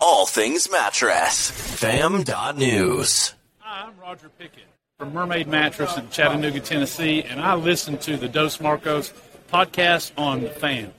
all 0.00 0.26
things 0.26 0.70
mattress. 0.70 1.50
Fam.news. 1.50 3.34
Hi, 3.58 3.86
I'm 3.86 3.98
Roger 4.00 4.28
Pickett 4.38 4.64
from 4.98 5.12
Mermaid 5.12 5.46
Mattress 5.46 5.96
in 5.96 6.10
Chattanooga, 6.10 6.60
Tennessee, 6.60 7.22
and 7.22 7.40
I 7.40 7.54
listen 7.54 7.98
to 7.98 8.16
the 8.16 8.28
Dos 8.28 8.60
Marcos 8.60 9.12
podcast 9.52 10.10
on 10.16 10.42
the 10.42 10.50
fam. 10.50 10.92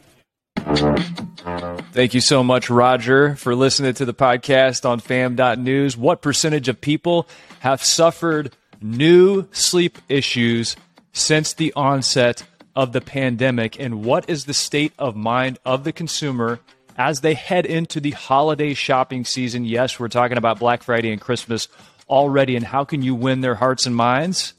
Thank 1.91 2.13
you 2.13 2.21
so 2.21 2.43
much, 2.43 2.69
Roger, 2.69 3.35
for 3.35 3.55
listening 3.55 3.93
to 3.95 4.05
the 4.05 4.13
podcast 4.13 4.87
on 4.87 4.99
fam.news. 4.99 5.97
What 5.97 6.21
percentage 6.21 6.69
of 6.69 6.79
people 6.79 7.27
have 7.59 7.83
suffered 7.83 8.55
new 8.81 9.47
sleep 9.51 9.97
issues 10.07 10.75
since 11.11 11.53
the 11.53 11.73
onset 11.75 12.45
of 12.75 12.93
the 12.93 13.01
pandemic? 13.01 13.79
And 13.79 14.05
what 14.05 14.29
is 14.29 14.45
the 14.45 14.53
state 14.53 14.93
of 14.97 15.15
mind 15.15 15.59
of 15.65 15.83
the 15.83 15.91
consumer 15.91 16.59
as 16.99 17.21
they 17.21 17.33
head 17.33 17.65
into 17.65 17.99
the 17.99 18.11
holiday 18.11 18.75
shopping 18.75 19.23
season? 19.25 19.63
Yes, 19.65 19.99
we're 19.99 20.09
talking 20.09 20.37
about 20.37 20.59
Black 20.59 20.83
Friday 20.83 21.11
and 21.11 21.19
Christmas 21.19 21.69
already. 22.09 22.55
And 22.57 22.65
how 22.65 22.83
can 22.83 23.01
you 23.01 23.15
win 23.15 23.41
their 23.41 23.55
hearts 23.55 23.87
and 23.87 23.95
minds? 23.95 24.53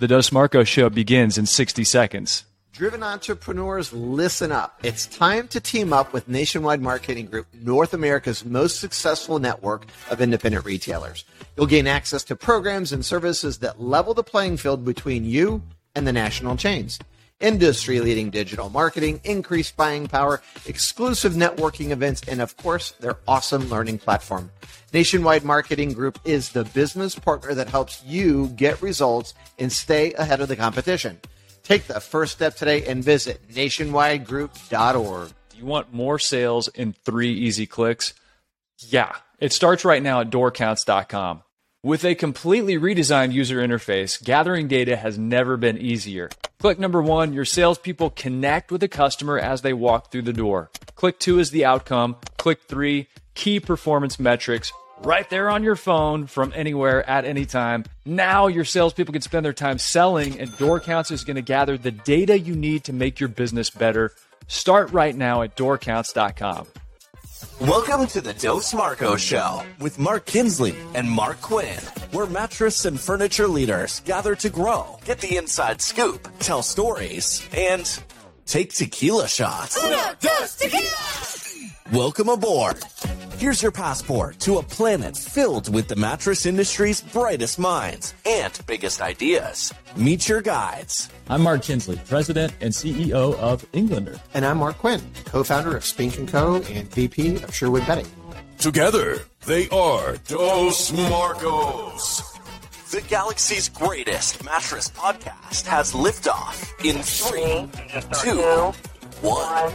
The 0.00 0.08
Dos 0.08 0.32
Marcos 0.32 0.66
show 0.66 0.88
begins 0.88 1.38
in 1.38 1.46
60 1.46 1.84
seconds. 1.84 2.44
Driven 2.72 3.04
entrepreneurs, 3.04 3.92
listen 3.92 4.50
up. 4.50 4.80
It's 4.82 5.06
time 5.06 5.46
to 5.48 5.60
team 5.60 5.92
up 5.92 6.12
with 6.12 6.26
Nationwide 6.26 6.80
Marketing 6.80 7.26
Group, 7.26 7.46
North 7.54 7.94
America's 7.94 8.44
most 8.44 8.80
successful 8.80 9.38
network 9.38 9.86
of 10.10 10.20
independent 10.20 10.64
retailers. 10.64 11.24
You'll 11.56 11.66
gain 11.66 11.86
access 11.86 12.24
to 12.24 12.34
programs 12.34 12.92
and 12.92 13.04
services 13.04 13.58
that 13.58 13.80
level 13.80 14.14
the 14.14 14.24
playing 14.24 14.56
field 14.56 14.84
between 14.84 15.24
you 15.24 15.62
and 15.94 16.04
the 16.04 16.12
national 16.12 16.56
chains. 16.56 16.98
Industry 17.44 18.00
leading 18.00 18.30
digital 18.30 18.70
marketing, 18.70 19.20
increased 19.22 19.76
buying 19.76 20.06
power, 20.06 20.40
exclusive 20.64 21.34
networking 21.34 21.90
events, 21.90 22.22
and 22.26 22.40
of 22.40 22.56
course, 22.56 22.92
their 22.92 23.18
awesome 23.28 23.68
learning 23.68 23.98
platform. 23.98 24.50
Nationwide 24.94 25.44
Marketing 25.44 25.92
Group 25.92 26.18
is 26.24 26.52
the 26.52 26.64
business 26.64 27.18
partner 27.18 27.52
that 27.52 27.68
helps 27.68 28.02
you 28.02 28.46
get 28.56 28.80
results 28.80 29.34
and 29.58 29.70
stay 29.70 30.14
ahead 30.14 30.40
of 30.40 30.48
the 30.48 30.56
competition. 30.56 31.20
Take 31.62 31.86
the 31.86 32.00
first 32.00 32.32
step 32.32 32.56
today 32.56 32.86
and 32.86 33.04
visit 33.04 33.46
nationwidegroup.org. 33.52 35.32
You 35.54 35.66
want 35.66 35.92
more 35.92 36.18
sales 36.18 36.68
in 36.68 36.94
three 36.94 37.34
easy 37.34 37.66
clicks? 37.66 38.14
Yeah, 38.88 39.16
it 39.38 39.52
starts 39.52 39.84
right 39.84 40.02
now 40.02 40.20
at 40.20 40.30
doorcounts.com. 40.30 41.42
With 41.84 42.02
a 42.06 42.14
completely 42.14 42.78
redesigned 42.78 43.34
user 43.34 43.58
interface, 43.58 44.24
gathering 44.24 44.68
data 44.68 44.96
has 44.96 45.18
never 45.18 45.58
been 45.58 45.76
easier. 45.76 46.30
Click 46.58 46.78
number 46.78 47.02
one, 47.02 47.34
your 47.34 47.44
salespeople 47.44 48.08
connect 48.08 48.72
with 48.72 48.80
the 48.80 48.88
customer 48.88 49.38
as 49.38 49.60
they 49.60 49.74
walk 49.74 50.10
through 50.10 50.22
the 50.22 50.32
door. 50.32 50.70
Click 50.94 51.18
two 51.18 51.38
is 51.38 51.50
the 51.50 51.66
outcome. 51.66 52.16
Click 52.38 52.62
three, 52.68 53.08
key 53.34 53.60
performance 53.60 54.18
metrics 54.18 54.72
right 55.02 55.28
there 55.28 55.50
on 55.50 55.62
your 55.62 55.76
phone 55.76 56.26
from 56.26 56.54
anywhere 56.56 57.06
at 57.06 57.26
any 57.26 57.44
time. 57.44 57.84
Now 58.06 58.46
your 58.46 58.64
salespeople 58.64 59.12
can 59.12 59.20
spend 59.20 59.44
their 59.44 59.52
time 59.52 59.76
selling, 59.76 60.40
and 60.40 60.48
DoorCounts 60.52 61.12
is 61.12 61.22
going 61.22 61.36
to 61.36 61.42
gather 61.42 61.76
the 61.76 61.90
data 61.90 62.38
you 62.38 62.56
need 62.56 62.84
to 62.84 62.94
make 62.94 63.20
your 63.20 63.28
business 63.28 63.68
better. 63.68 64.10
Start 64.48 64.90
right 64.92 65.14
now 65.14 65.42
at 65.42 65.54
doorcounts.com. 65.54 66.66
Welcome 67.60 68.06
to 68.08 68.20
the 68.20 68.34
Dos 68.34 68.74
Marco 68.74 69.16
Show 69.16 69.62
with 69.80 69.98
Mark 69.98 70.26
Kinsley 70.26 70.74
and 70.94 71.10
Mark 71.10 71.40
Quinn, 71.40 71.78
where 72.10 72.26
mattress 72.26 72.84
and 72.84 72.98
furniture 72.98 73.46
leaders 73.46 74.00
gather 74.00 74.34
to 74.36 74.50
grow, 74.50 74.98
get 75.04 75.20
the 75.20 75.36
inside 75.36 75.80
scoop, 75.80 76.28
tell 76.38 76.62
stories, 76.62 77.46
and 77.56 78.00
take 78.46 78.72
tequila 78.72 79.28
shots. 79.28 79.82
Uno, 79.82 80.14
dos, 80.20 80.56
tequila! 80.56 81.74
Welcome 81.92 82.28
aboard. 82.28 82.82
Here's 83.36 83.60
your 83.60 83.72
passport 83.72 84.38
to 84.40 84.58
a 84.58 84.62
planet 84.62 85.16
filled 85.16 85.72
with 85.74 85.88
the 85.88 85.96
mattress 85.96 86.46
industry's 86.46 87.00
brightest 87.00 87.58
minds 87.58 88.14
and 88.24 88.56
biggest 88.66 89.02
ideas. 89.02 89.72
Meet 89.96 90.28
your 90.28 90.40
guides. 90.40 91.08
I'm 91.28 91.42
Mark 91.42 91.62
Kinsley, 91.62 92.00
President 92.06 92.52
and 92.60 92.72
CEO 92.72 93.36
of 93.38 93.66
Englander. 93.72 94.20
And 94.34 94.44
I'm 94.46 94.58
Mark 94.58 94.78
Quinn, 94.78 95.02
co-founder 95.24 95.76
of 95.76 95.84
Spink 95.84 96.28
& 96.28 96.30
Co. 96.30 96.56
and 96.70 96.88
VP 96.92 97.36
of 97.42 97.52
Sherwood 97.54 97.84
Bedding. 97.86 98.06
Together, 98.58 99.18
they 99.46 99.68
are 99.70 100.16
Dos 100.28 100.92
Marcos. 100.92 102.22
The 102.92 103.00
galaxy's 103.08 103.68
greatest 103.68 104.44
mattress 104.44 104.90
podcast 104.90 105.66
has 105.66 105.92
liftoff 105.92 106.70
in 106.84 107.02
three, 107.02 107.68
two, 108.22 108.72
one. 109.20 109.72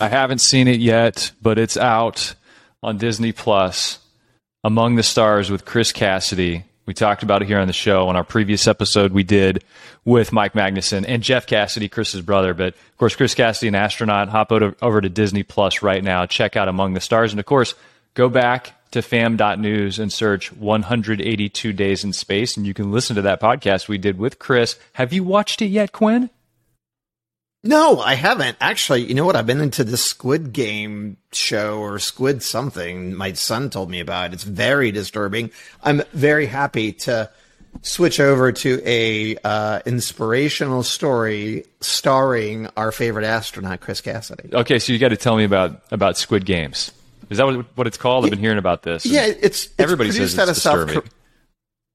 I 0.00 0.08
haven't 0.08 0.40
seen 0.40 0.68
it 0.68 0.80
yet, 0.80 1.32
but 1.40 1.58
it's 1.58 1.76
out 1.76 2.34
on 2.82 2.98
Disney 2.98 3.32
Plus. 3.32 3.98
Among 4.62 4.96
the 4.96 5.04
Stars 5.04 5.48
with 5.48 5.64
Chris 5.64 5.92
Cassidy. 5.92 6.64
We 6.86 6.94
talked 6.94 7.22
about 7.22 7.40
it 7.40 7.46
here 7.46 7.60
on 7.60 7.68
the 7.68 7.72
show 7.72 8.08
on 8.08 8.16
our 8.16 8.24
previous 8.24 8.66
episode 8.66 9.12
we 9.12 9.22
did 9.22 9.62
with 10.04 10.32
Mike 10.32 10.54
Magnuson 10.54 11.04
and 11.06 11.22
Jeff 11.22 11.46
Cassidy, 11.46 11.88
Chris's 11.88 12.20
brother. 12.20 12.52
But 12.52 12.74
of 12.74 12.96
course, 12.98 13.14
Chris 13.14 13.34
Cassidy, 13.34 13.68
an 13.68 13.76
astronaut, 13.76 14.28
hop 14.28 14.50
over, 14.50 15.00
to 15.00 15.08
Disney 15.08 15.44
Plus 15.44 15.82
right 15.82 16.02
now. 16.02 16.26
Check 16.26 16.56
out 16.56 16.66
Among 16.66 16.94
the 16.94 17.00
Stars. 17.00 17.32
And 17.32 17.38
of 17.38 17.46
course, 17.46 17.74
go 18.14 18.28
back 18.28 18.72
to 18.90 19.02
fam.news 19.02 20.00
and 20.00 20.12
search 20.12 20.52
182 20.52 21.72
Days 21.72 22.02
in 22.02 22.12
Space. 22.12 22.56
And 22.56 22.66
you 22.66 22.74
can 22.74 22.90
listen 22.90 23.14
to 23.14 23.22
that 23.22 23.40
podcast 23.40 23.86
we 23.86 23.98
did 23.98 24.18
with 24.18 24.40
Chris. 24.40 24.78
Have 24.94 25.12
you 25.12 25.22
watched 25.22 25.62
it 25.62 25.66
yet, 25.66 25.92
Quinn? 25.92 26.28
No, 27.66 28.00
I 28.00 28.14
haven't. 28.14 28.56
Actually, 28.60 29.04
you 29.04 29.14
know 29.14 29.24
what? 29.24 29.36
I've 29.36 29.46
been 29.46 29.60
into 29.60 29.84
this 29.84 30.04
Squid 30.04 30.52
Game 30.52 31.16
show 31.32 31.78
or 31.78 31.98
Squid 31.98 32.42
something. 32.42 33.14
My 33.14 33.32
son 33.32 33.70
told 33.70 33.90
me 33.90 34.00
about. 34.00 34.32
It's 34.32 34.44
very 34.44 34.92
disturbing. 34.92 35.50
I'm 35.82 36.02
very 36.12 36.46
happy 36.46 36.92
to 36.92 37.30
switch 37.82 38.20
over 38.20 38.52
to 38.52 38.82
a 38.84 39.36
uh, 39.44 39.80
inspirational 39.84 40.82
story 40.82 41.64
starring 41.80 42.68
our 42.76 42.92
favorite 42.92 43.24
astronaut, 43.24 43.80
Chris 43.80 44.00
Cassidy. 44.00 44.50
Okay, 44.52 44.78
so 44.78 44.92
you 44.92 44.98
got 44.98 45.08
to 45.08 45.16
tell 45.16 45.36
me 45.36 45.44
about 45.44 45.82
about 45.90 46.16
Squid 46.16 46.46
Games. 46.46 46.92
Is 47.30 47.38
that 47.38 47.46
what, 47.46 47.66
what 47.76 47.86
it's 47.86 47.98
called? 47.98 48.24
I've 48.24 48.30
been 48.30 48.38
hearing 48.38 48.58
about 48.58 48.82
this. 48.82 49.04
Yeah, 49.04 49.26
it's, 49.26 49.42
it's 49.42 49.68
everybody 49.78 50.12
says 50.12 50.38
it's 50.38 50.46
disturbing. 50.46 51.02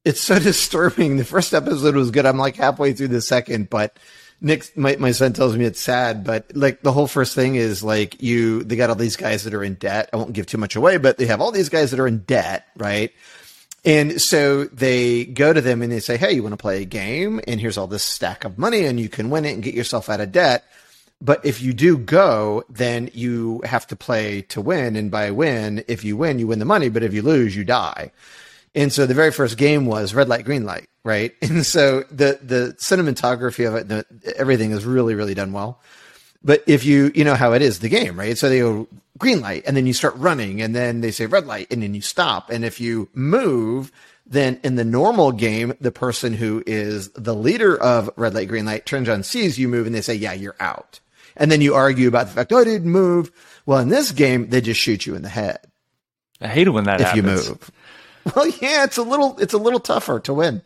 it's 0.03 0.19
so 0.21 0.37
disturbing. 0.39 1.17
The 1.17 1.25
first 1.25 1.53
episode 1.53 1.95
was 1.95 2.11
good. 2.11 2.25
I'm 2.25 2.37
like 2.37 2.57
halfway 2.57 2.93
through 2.93 3.09
the 3.09 3.21
second, 3.21 3.69
but 3.69 3.97
Nick, 4.43 4.75
my, 4.75 4.95
my 4.95 5.11
son 5.11 5.33
tells 5.33 5.55
me 5.55 5.65
it's 5.65 5.79
sad, 5.79 6.23
but 6.23 6.55
like 6.55 6.81
the 6.81 6.91
whole 6.91 7.07
first 7.07 7.35
thing 7.35 7.55
is 7.55 7.83
like 7.83 8.21
you, 8.23 8.63
they 8.63 8.75
got 8.75 8.89
all 8.89 8.95
these 8.95 9.15
guys 9.15 9.43
that 9.43 9.53
are 9.53 9.63
in 9.63 9.75
debt. 9.75 10.09
I 10.11 10.17
won't 10.17 10.33
give 10.33 10.47
too 10.47 10.57
much 10.57 10.75
away, 10.75 10.97
but 10.97 11.17
they 11.17 11.27
have 11.27 11.41
all 11.41 11.51
these 11.51 11.69
guys 11.69 11.91
that 11.91 11.99
are 11.99 12.07
in 12.07 12.19
debt, 12.19 12.65
right? 12.75 13.11
And 13.85 14.21
so 14.21 14.65
they 14.65 15.25
go 15.25 15.53
to 15.53 15.61
them 15.61 15.81
and 15.81 15.91
they 15.91 15.99
say, 15.99 16.17
Hey, 16.17 16.33
you 16.33 16.43
want 16.43 16.53
to 16.53 16.57
play 16.57 16.81
a 16.81 16.85
game? 16.85 17.39
And 17.47 17.59
here's 17.59 17.77
all 17.77 17.87
this 17.87 18.03
stack 18.03 18.43
of 18.43 18.57
money 18.57 18.85
and 18.85 18.99
you 18.99 19.09
can 19.09 19.29
win 19.29 19.45
it 19.45 19.53
and 19.53 19.63
get 19.63 19.73
yourself 19.73 20.09
out 20.09 20.21
of 20.21 20.31
debt. 20.31 20.63
But 21.19 21.45
if 21.45 21.61
you 21.61 21.73
do 21.73 21.97
go, 21.97 22.63
then 22.67 23.11
you 23.13 23.61
have 23.63 23.85
to 23.87 23.95
play 23.95 24.41
to 24.49 24.61
win. 24.61 24.95
And 24.95 25.11
by 25.11 25.29
win, 25.31 25.83
if 25.87 26.03
you 26.03 26.17
win, 26.17 26.39
you 26.39 26.47
win 26.47 26.59
the 26.59 26.65
money. 26.65 26.89
But 26.89 27.03
if 27.03 27.13
you 27.13 27.21
lose, 27.21 27.55
you 27.55 27.63
die. 27.63 28.11
And 28.73 28.91
so 28.91 29.05
the 29.05 29.13
very 29.13 29.31
first 29.31 29.57
game 29.57 29.85
was 29.85 30.15
red 30.15 30.29
light, 30.29 30.45
green 30.45 30.65
light, 30.65 30.89
right? 31.03 31.33
And 31.41 31.65
so 31.65 32.03
the 32.11 32.39
the 32.41 32.75
cinematography 32.77 33.67
of 33.67 33.75
it, 33.75 33.87
the, 33.87 34.05
everything 34.37 34.71
is 34.71 34.85
really, 34.85 35.15
really 35.15 35.33
done 35.33 35.51
well. 35.51 35.79
But 36.43 36.63
if 36.67 36.83
you 36.85 37.11
you 37.13 37.23
know 37.23 37.35
how 37.35 37.53
it 37.53 37.61
is 37.61 37.79
the 37.79 37.89
game, 37.89 38.17
right? 38.17 38.37
So 38.37 38.49
they 38.49 38.59
go 38.59 38.87
green 39.17 39.41
light, 39.41 39.63
and 39.67 39.77
then 39.77 39.85
you 39.85 39.93
start 39.93 40.15
running, 40.15 40.61
and 40.61 40.75
then 40.75 41.01
they 41.01 41.11
say 41.11 41.25
red 41.25 41.45
light, 41.45 41.71
and 41.71 41.83
then 41.83 41.93
you 41.93 42.01
stop. 42.01 42.49
And 42.49 42.65
if 42.65 42.79
you 42.81 43.09
move, 43.13 43.91
then 44.25 44.59
in 44.63 44.75
the 44.75 44.83
normal 44.83 45.31
game, 45.31 45.73
the 45.79 45.91
person 45.91 46.33
who 46.33 46.63
is 46.65 47.09
the 47.09 47.35
leader 47.35 47.79
of 47.79 48.09
red 48.15 48.33
light, 48.33 48.47
green 48.47 48.65
light 48.65 48.85
turns 48.85 49.09
on, 49.09 49.23
sees 49.23 49.59
you 49.59 49.67
move, 49.67 49.85
and 49.85 49.93
they 49.95 50.01
say, 50.01 50.15
"Yeah, 50.15 50.33
you're 50.33 50.55
out." 50.59 50.99
And 51.37 51.51
then 51.51 51.61
you 51.61 51.75
argue 51.75 52.07
about 52.07 52.27
the 52.27 52.33
fact, 52.33 52.51
"Oh, 52.51 52.57
I 52.57 52.63
didn't 52.63 52.91
move." 52.91 53.31
Well, 53.65 53.79
in 53.79 53.89
this 53.89 54.11
game, 54.11 54.49
they 54.49 54.61
just 54.61 54.79
shoot 54.79 55.05
you 55.05 55.15
in 55.15 55.21
the 55.21 55.29
head. 55.29 55.59
I 56.41 56.47
hate 56.47 56.67
it 56.67 56.71
when 56.71 56.85
that 56.85 57.01
if 57.01 57.07
happens. 57.07 57.47
you 57.47 57.51
move. 57.53 57.71
Well, 58.35 58.47
yeah, 58.61 58.83
it's 58.83 58.97
a 58.97 59.01
little 59.01 59.39
it's 59.39 59.53
a 59.53 59.57
little 59.57 59.79
tougher 59.79 60.19
to 60.19 60.33
win. 60.35 60.61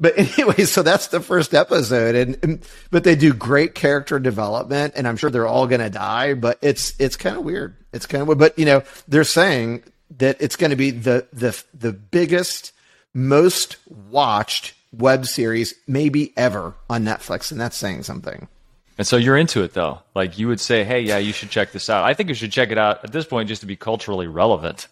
But 0.00 0.18
anyway, 0.38 0.64
so 0.64 0.82
that's 0.82 1.08
the 1.08 1.20
first 1.20 1.54
episode, 1.54 2.14
and, 2.14 2.38
and 2.42 2.66
but 2.90 3.04
they 3.04 3.14
do 3.14 3.32
great 3.32 3.74
character 3.74 4.18
development, 4.18 4.94
and 4.96 5.06
I'm 5.06 5.16
sure 5.16 5.30
they're 5.30 5.46
all 5.46 5.66
going 5.66 5.82
to 5.82 5.90
die. 5.90 6.34
But 6.34 6.58
it's 6.62 6.98
it's 6.98 7.16
kind 7.16 7.36
of 7.36 7.44
weird. 7.44 7.76
It's 7.92 8.06
kind 8.06 8.28
of. 8.28 8.38
But 8.38 8.58
you 8.58 8.64
know, 8.64 8.82
they're 9.06 9.24
saying 9.24 9.84
that 10.18 10.38
it's 10.40 10.56
going 10.56 10.70
to 10.70 10.76
be 10.76 10.90
the 10.90 11.26
the 11.32 11.62
the 11.74 11.92
biggest, 11.92 12.72
most 13.12 13.76
watched 14.10 14.74
web 14.92 15.26
series 15.26 15.74
maybe 15.86 16.32
ever 16.36 16.74
on 16.88 17.04
Netflix, 17.04 17.52
and 17.52 17.60
that's 17.60 17.76
saying 17.76 18.02
something. 18.02 18.48
And 18.96 19.06
so 19.06 19.16
you're 19.16 19.36
into 19.36 19.62
it 19.62 19.74
though. 19.74 20.00
Like 20.14 20.38
you 20.38 20.48
would 20.48 20.60
say, 20.60 20.84
"Hey, 20.84 21.00
yeah, 21.00 21.18
you 21.18 21.32
should 21.32 21.50
check 21.50 21.72
this 21.72 21.90
out." 21.90 22.04
I 22.04 22.14
think 22.14 22.28
you 22.28 22.34
should 22.34 22.52
check 22.52 22.70
it 22.70 22.78
out 22.78 23.04
at 23.04 23.12
this 23.12 23.26
point 23.26 23.48
just 23.48 23.60
to 23.60 23.66
be 23.66 23.76
culturally 23.76 24.26
relevant. 24.26 24.88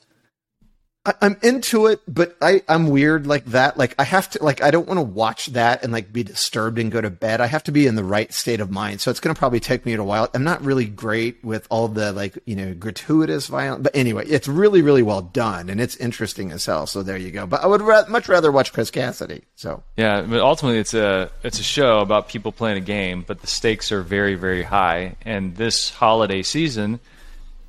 I, 1.09 1.15
I'm 1.23 1.39
into 1.43 1.87
it, 1.87 2.03
but 2.07 2.37
I, 2.43 2.63
I'm 2.69 2.89
weird 2.89 3.27
like 3.27 3.47
that. 3.47 3.79
Like 3.79 3.95
I 3.99 4.05
have 4.05 4.29
to, 4.31 4.45
like 4.45 4.63
I 4.63 4.71
don't 4.71 4.87
want 4.87 4.99
to 4.99 5.03
watch 5.03 5.47
that 5.47 5.83
and 5.83 5.91
like 5.91 6.13
be 6.13 6.23
disturbed 6.23 6.79
and 6.79 6.93
go 6.93 7.01
to 7.01 7.09
bed. 7.09 7.41
I 7.41 7.47
have 7.47 7.65
to 7.65 7.73
be 7.73 7.87
in 7.87 7.95
the 7.95 8.05
right 8.05 8.31
state 8.33 8.61
of 8.61 8.71
mind. 8.71 9.01
So 9.01 9.11
it's 9.11 9.19
going 9.19 9.35
to 9.35 9.39
probably 9.39 9.61
take 9.61 9.87
me 9.87 9.95
a 9.95 10.05
while. 10.05 10.29
I'm 10.35 10.45
not 10.45 10.63
really 10.63 10.85
great 10.85 11.43
with 11.43 11.67
all 11.71 11.89
the 11.89 12.13
like, 12.13 12.39
you 12.45 12.55
know, 12.55 12.75
gratuitous 12.75 13.47
violence, 13.47 13.83
but 13.83 13.97
anyway, 13.97 14.27
it's 14.27 14.49
really, 14.49 14.83
really 14.83 15.03
well 15.03 15.23
done 15.23 15.71
and 15.71 15.81
it's 15.81 15.97
interesting 15.97 16.53
as 16.53 16.67
hell. 16.67 16.87
So 16.87 17.03
there 17.03 17.17
you 17.17 17.31
go. 17.31 17.47
But 17.47 17.65
I 17.65 17.67
would 17.67 17.81
ra- 17.81 18.05
much 18.09 18.29
rather 18.29 18.53
watch 18.53 18.75
Chris 18.75 18.91
Cassidy. 18.91 19.45
So 19.57 19.83
Yeah, 19.97 20.21
but 20.21 20.41
ultimately 20.41 20.79
it's 20.79 20.93
a 20.93 21.31
it's 21.43 21.59
a 21.59 21.65
show 21.65 22.01
about 22.01 22.29
people 22.29 22.53
playing 22.53 22.77
a 22.77 22.85
game, 22.85 23.25
but 23.27 23.41
the 23.41 23.47
stakes 23.47 23.91
are 23.93 24.03
very 24.03 24.35
very 24.35 24.63
high. 24.63 25.17
And 25.23 25.57
this 25.57 25.89
holiday 25.89 26.43
season, 26.43 27.01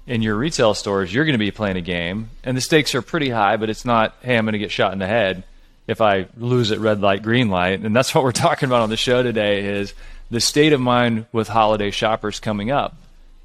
in 0.09 0.21
your 0.23 0.35
retail 0.35 0.73
stores, 0.73 1.13
you're 1.13 1.23
going 1.23 1.33
to 1.35 1.37
be 1.39 1.51
playing 1.51 1.77
a 1.77 1.81
game, 1.81 2.29
and 2.43 2.57
the 2.57 2.61
stakes 2.61 2.95
are 2.95 3.01
pretty 3.01 3.29
high. 3.29 3.57
But 3.57 3.69
it's 3.69 3.85
not, 3.85 4.15
hey, 4.21 4.35
I'm 4.37 4.43
going 4.45 4.53
to 4.53 4.59
get 4.59 4.71
shot 4.71 4.91
in 4.91 4.99
the 4.99 5.07
head 5.07 5.43
if 5.87 6.01
I 6.01 6.27
lose 6.35 6.71
at 6.71 6.79
red 6.79 6.99
light, 6.99 7.23
green 7.23 7.49
light. 7.49 7.79
And 7.81 7.95
that's 7.95 8.13
what 8.15 8.23
we're 8.23 8.31
talking 8.31 8.67
about 8.67 8.81
on 8.81 8.89
the 8.89 8.97
show 8.97 9.23
today 9.23 9.65
is 9.65 9.93
the 10.31 10.41
state 10.41 10.73
of 10.73 10.81
mind 10.81 11.27
with 11.31 11.47
holiday 11.47 11.91
shoppers 11.91 12.39
coming 12.39 12.71
up. 12.71 12.95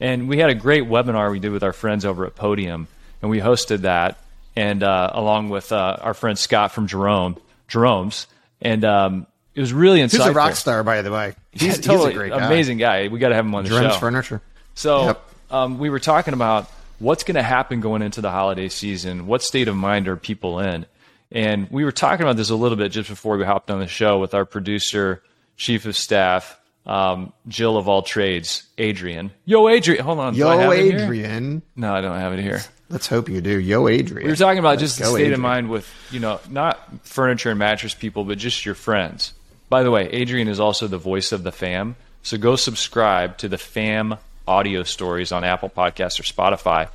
And 0.01 0.29
we 0.29 0.39
had 0.39 0.51
a 0.51 0.55
great 0.55 0.85
webinar 0.85 1.31
we 1.31 1.39
did 1.39 1.53
with 1.53 1.63
our 1.63 1.73
friends 1.73 2.05
over 2.05 2.27
at 2.27 2.35
Podium, 2.35 2.89
and 3.23 3.31
we 3.31 3.39
hosted 3.39 3.83
that, 3.83 4.19
and 4.57 4.83
uh, 4.83 5.11
along 5.13 5.51
with 5.51 5.71
uh, 5.71 5.97
our 6.01 6.15
friend 6.15 6.37
Scott 6.39 6.73
from 6.73 6.87
Jerome, 6.89 7.37
Jerome's, 7.69 8.27
and 8.61 8.85
um, 8.85 9.27
it 9.55 9.61
was 9.61 9.73
really 9.73 10.01
insightful. 10.01 10.11
he's 10.19 10.27
a 10.27 10.33
rock 10.33 10.55
star, 10.57 10.83
by 10.83 11.03
the 11.03 11.13
way. 11.13 11.35
He's, 11.53 11.77
He's 11.77 11.81
totally 11.87 12.11
he's 12.11 12.17
a 12.17 12.19
great 12.19 12.33
guy. 12.33 12.47
amazing 12.47 12.79
guy. 12.79 13.07
We 13.09 13.21
got 13.21 13.29
to 13.29 13.37
have 13.37 13.47
him 13.47 13.55
on 13.55 13.63
the 13.63 13.71
Jerome's 13.71 13.95
show. 13.95 14.01
furniture. 14.01 14.43
So 14.75 15.05
Yep. 15.07 15.31
Um, 15.51 15.79
we 15.79 15.91
were 15.91 16.01
talking 16.01 16.35
about 16.35 16.71
what's 16.99 17.25
going 17.25 17.35
to 17.37 17.43
happen 17.43 17.81
going 17.81 18.03
into 18.03 18.21
the 18.21 18.31
holiday 18.31 18.69
season. 18.69 19.27
What 19.27 19.43
state 19.43 19.69
of 19.69 19.77
mind 19.77 20.09
are 20.09 20.17
people 20.17 20.61
in? 20.61 20.87
And 21.31 21.69
we 21.71 21.85
were 21.85 21.93
talking 21.93 22.23
about 22.25 22.37
this 22.37 22.51
a 22.51 22.57
little 22.57 22.77
bit 22.77 22.91
just 22.91 23.09
before 23.09 23.37
we 23.37 23.45
hopped 23.45 23.71
on 23.71 23.81
the 23.81 23.87
show 23.87 24.19
with 24.19 24.35
our 24.35 24.45
producer, 24.45 25.23
chief 25.57 25.85
of 25.87 25.97
staff, 25.97 26.59
um, 26.87 27.33
Jill 27.49 27.77
of 27.77 27.89
all 27.89 28.03
trades, 28.03 28.65
Adrian. 28.79 29.31
Yo, 29.45 29.69
Adrian. 29.69 30.05
Hold 30.05 30.19
on. 30.19 30.35
Yo? 30.35 30.73
Adrian. 30.73 31.63
No, 31.77 31.95
I 31.95 32.01
don't 32.01 32.19
have 32.19 32.33
it 32.35 32.41
here. 32.41 32.61
Let's 32.91 33.07
hope 33.07 33.29
you 33.29 33.41
do. 33.41 33.59
Yo, 33.59 33.89
Adrian. 33.89 34.27
We 34.27 34.31
were 34.31 34.37
talking 34.37 34.59
about 34.59 34.79
just 34.79 34.99
the 34.99 35.07
state 35.07 35.15
Adrian. 35.15 35.35
of 35.35 35.41
mind 35.41 35.71
with, 35.71 35.91
you 36.11 36.21
know, 36.21 36.41
not 36.51 36.79
furniture 37.07 37.51
and 37.51 37.59
mattress 37.59 37.95
people, 37.95 38.25
but 38.25 38.39
just 38.39 38.65
your 38.65 38.75
friends. 38.75 39.33
By 39.69 39.83
the 39.83 39.91
way, 39.91 40.09
Adrian 40.11 40.47
is 40.47 40.61
also 40.61 40.87
the 40.87 40.99
voice 40.99 41.33
of 41.33 41.43
the 41.43 41.53
fam. 41.53 41.97
So 42.23 42.37
go 42.37 42.55
subscribe 42.57 43.39
to 43.39 43.49
the 43.49 43.59
fam 43.59 44.17
audio 44.47 44.83
stories 44.83 45.33
on 45.33 45.45
Apple 45.45 45.71
Podcasts 45.71 46.21
or 46.21 46.23
Spotify. 46.23 46.89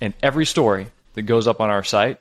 And 0.00 0.14
every 0.22 0.46
story 0.46 0.88
that 1.14 1.22
goes 1.22 1.46
up 1.46 1.60
on 1.60 1.70
our 1.70 1.84
site 1.84 2.18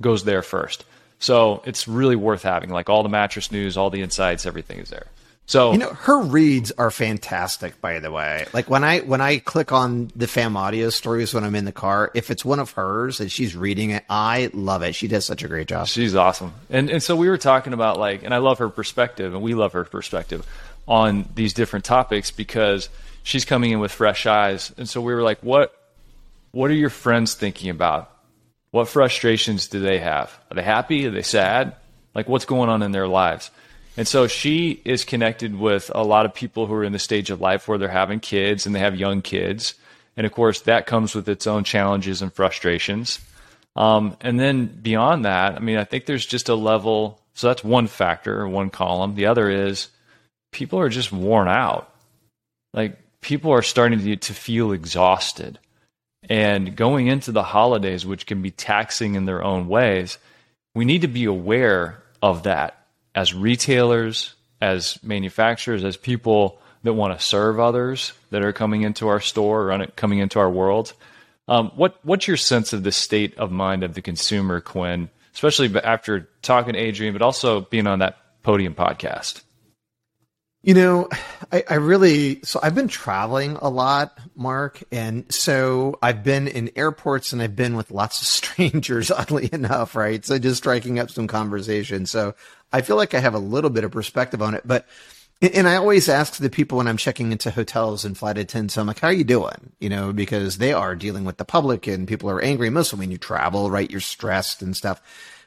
goes 0.00 0.24
there 0.24 0.42
first. 0.42 0.84
So 1.18 1.62
it's 1.64 1.86
really 1.86 2.16
worth 2.16 2.42
having. 2.42 2.70
Like 2.70 2.88
all 2.88 3.02
the 3.02 3.08
mattress 3.08 3.52
news, 3.52 3.76
all 3.76 3.90
the 3.90 4.02
insights, 4.02 4.44
everything 4.44 4.78
is 4.78 4.90
there. 4.90 5.06
So 5.46 5.72
You 5.72 5.78
know, 5.78 5.90
her 5.90 6.20
reads 6.20 6.72
are 6.72 6.90
fantastic, 6.90 7.80
by 7.80 7.98
the 7.98 8.10
way. 8.10 8.46
Like 8.52 8.70
when 8.70 8.84
I 8.84 9.00
when 9.00 9.20
I 9.20 9.38
click 9.38 9.72
on 9.72 10.10
the 10.14 10.26
fam 10.26 10.56
audio 10.56 10.88
stories 10.90 11.34
when 11.34 11.44
I'm 11.44 11.54
in 11.54 11.64
the 11.64 11.72
car, 11.72 12.10
if 12.14 12.30
it's 12.30 12.44
one 12.44 12.58
of 12.58 12.70
hers 12.72 13.20
and 13.20 13.30
she's 13.30 13.56
reading 13.56 13.90
it, 13.90 14.04
I 14.08 14.50
love 14.52 14.82
it. 14.82 14.94
She 14.94 15.08
does 15.08 15.24
such 15.24 15.42
a 15.42 15.48
great 15.48 15.68
job. 15.68 15.88
She's 15.88 16.14
awesome. 16.14 16.52
And 16.70 16.88
and 16.90 17.02
so 17.02 17.16
we 17.16 17.28
were 17.28 17.38
talking 17.38 17.72
about 17.72 17.98
like 17.98 18.22
and 18.22 18.32
I 18.32 18.38
love 18.38 18.58
her 18.58 18.68
perspective 18.68 19.34
and 19.34 19.42
we 19.42 19.54
love 19.54 19.72
her 19.72 19.84
perspective 19.84 20.46
on 20.86 21.28
these 21.34 21.52
different 21.52 21.84
topics 21.84 22.30
because 22.30 22.88
she's 23.22 23.44
coming 23.44 23.70
in 23.70 23.80
with 23.80 23.92
fresh 23.92 24.26
eyes. 24.26 24.72
And 24.76 24.88
so 24.88 25.00
we 25.00 25.14
were 25.14 25.22
like 25.22 25.40
what 25.42 25.74
what 26.50 26.70
are 26.70 26.74
your 26.74 26.90
friends 26.90 27.34
thinking 27.34 27.70
about? 27.70 28.10
What 28.70 28.88
frustrations 28.88 29.68
do 29.68 29.80
they 29.80 29.98
have? 29.98 30.38
Are 30.50 30.54
they 30.54 30.62
happy? 30.62 31.06
Are 31.06 31.10
they 31.10 31.22
sad? 31.22 31.74
Like 32.14 32.28
what's 32.28 32.44
going 32.44 32.68
on 32.68 32.82
in 32.82 32.92
their 32.92 33.08
lives? 33.08 33.50
And 33.96 34.08
so 34.08 34.26
she 34.26 34.80
is 34.84 35.04
connected 35.04 35.58
with 35.58 35.90
a 35.94 36.02
lot 36.02 36.24
of 36.24 36.32
people 36.32 36.66
who 36.66 36.74
are 36.74 36.84
in 36.84 36.92
the 36.92 36.98
stage 36.98 37.30
of 37.30 37.40
life 37.40 37.68
where 37.68 37.76
they're 37.76 37.88
having 37.88 38.20
kids 38.20 38.64
and 38.64 38.74
they 38.74 38.80
have 38.80 38.96
young 38.96 39.20
kids. 39.20 39.74
And 40.16 40.26
of 40.26 40.32
course, 40.32 40.62
that 40.62 40.86
comes 40.86 41.14
with 41.14 41.28
its 41.28 41.46
own 41.46 41.64
challenges 41.64 42.22
and 42.22 42.32
frustrations. 42.32 43.18
Um, 43.76 44.16
and 44.20 44.38
then 44.38 44.66
beyond 44.66 45.24
that, 45.24 45.56
I 45.56 45.58
mean, 45.58 45.78
I 45.78 45.84
think 45.84 46.06
there's 46.06 46.26
just 46.26 46.48
a 46.48 46.54
level. 46.54 47.20
So 47.34 47.48
that's 47.48 47.64
one 47.64 47.86
factor, 47.86 48.46
one 48.48 48.70
column. 48.70 49.14
The 49.14 49.26
other 49.26 49.48
is 49.50 49.88
people 50.52 50.78
are 50.78 50.90
just 50.90 51.12
worn 51.12 51.48
out. 51.48 51.92
Like 52.72 52.98
people 53.22 53.52
are 53.52 53.62
starting 53.62 54.00
to, 54.00 54.16
to 54.16 54.34
feel 54.34 54.72
exhausted. 54.72 55.58
And 56.28 56.76
going 56.76 57.06
into 57.06 57.32
the 57.32 57.42
holidays, 57.42 58.04
which 58.04 58.26
can 58.26 58.42
be 58.42 58.50
taxing 58.50 59.14
in 59.14 59.24
their 59.24 59.42
own 59.42 59.68
ways, 59.68 60.18
we 60.74 60.84
need 60.84 61.00
to 61.00 61.08
be 61.08 61.24
aware 61.24 62.02
of 62.20 62.42
that 62.42 62.86
as 63.14 63.34
retailers, 63.34 64.34
as 64.60 64.98
manufacturers, 65.02 65.84
as 65.84 65.96
people 65.96 66.60
that 66.82 66.94
want 66.94 67.18
to 67.18 67.24
serve 67.24 67.58
others 67.58 68.12
that 68.30 68.42
are 68.42 68.52
coming 68.52 68.82
into 68.82 69.08
our 69.08 69.20
store 69.20 69.72
or 69.72 69.86
coming 69.96 70.18
into 70.18 70.38
our 70.38 70.50
world. 70.50 70.92
Um, 71.48 71.72
what 71.74 71.98
what's 72.04 72.28
your 72.28 72.36
sense 72.36 72.72
of 72.72 72.82
the 72.82 72.92
state 72.92 73.36
of 73.36 73.50
mind 73.50 73.82
of 73.82 73.94
the 73.94 74.02
consumer, 74.02 74.60
Quinn? 74.60 75.10
Especially 75.34 75.74
after 75.82 76.28
talking 76.42 76.74
to 76.74 76.78
Adrian, 76.78 77.12
but 77.12 77.22
also 77.22 77.62
being 77.62 77.86
on 77.86 77.98
that 78.00 78.18
podium 78.42 78.74
podcast. 78.74 79.42
You 80.64 80.74
know, 80.74 81.08
I, 81.50 81.64
I 81.68 81.74
really 81.74 82.40
so 82.44 82.60
I've 82.62 82.74
been 82.74 82.86
traveling 82.86 83.56
a 83.60 83.68
lot, 83.68 84.16
Mark, 84.36 84.80
and 84.92 85.24
so 85.32 85.98
I've 86.00 86.22
been 86.22 86.46
in 86.46 86.70
airports 86.76 87.32
and 87.32 87.42
I've 87.42 87.56
been 87.56 87.74
with 87.74 87.90
lots 87.90 88.20
of 88.20 88.26
strangers, 88.28 89.10
oddly 89.10 89.50
enough, 89.52 89.96
right? 89.96 90.24
So 90.24 90.38
just 90.38 90.58
striking 90.58 91.00
up 91.00 91.10
some 91.10 91.26
conversation. 91.26 92.06
So 92.06 92.34
I 92.72 92.82
feel 92.82 92.96
like 92.96 93.12
I 93.12 93.18
have 93.18 93.34
a 93.34 93.40
little 93.40 93.70
bit 93.70 93.82
of 93.82 93.90
perspective 93.90 94.40
on 94.40 94.54
it, 94.54 94.62
but 94.64 94.86
and 95.42 95.68
I 95.68 95.74
always 95.74 96.08
ask 96.08 96.36
the 96.36 96.48
people 96.48 96.78
when 96.78 96.86
I'm 96.86 96.96
checking 96.96 97.32
into 97.32 97.50
hotels 97.50 98.04
and 98.04 98.16
flight 98.16 98.38
attendants, 98.38 98.78
I'm 98.78 98.86
like, 98.86 99.00
how 99.00 99.08
are 99.08 99.12
you 99.12 99.24
doing? 99.24 99.72
You 99.80 99.88
know, 99.88 100.12
because 100.12 100.58
they 100.58 100.72
are 100.72 100.94
dealing 100.94 101.24
with 101.24 101.36
the 101.36 101.44
public 101.44 101.88
and 101.88 102.06
people 102.06 102.30
are 102.30 102.40
angry. 102.40 102.70
Mostly 102.70 103.00
when 103.00 103.10
you 103.10 103.18
travel, 103.18 103.68
right? 103.68 103.90
You're 103.90 103.98
stressed 103.98 104.62
and 104.62 104.76
stuff. 104.76 105.02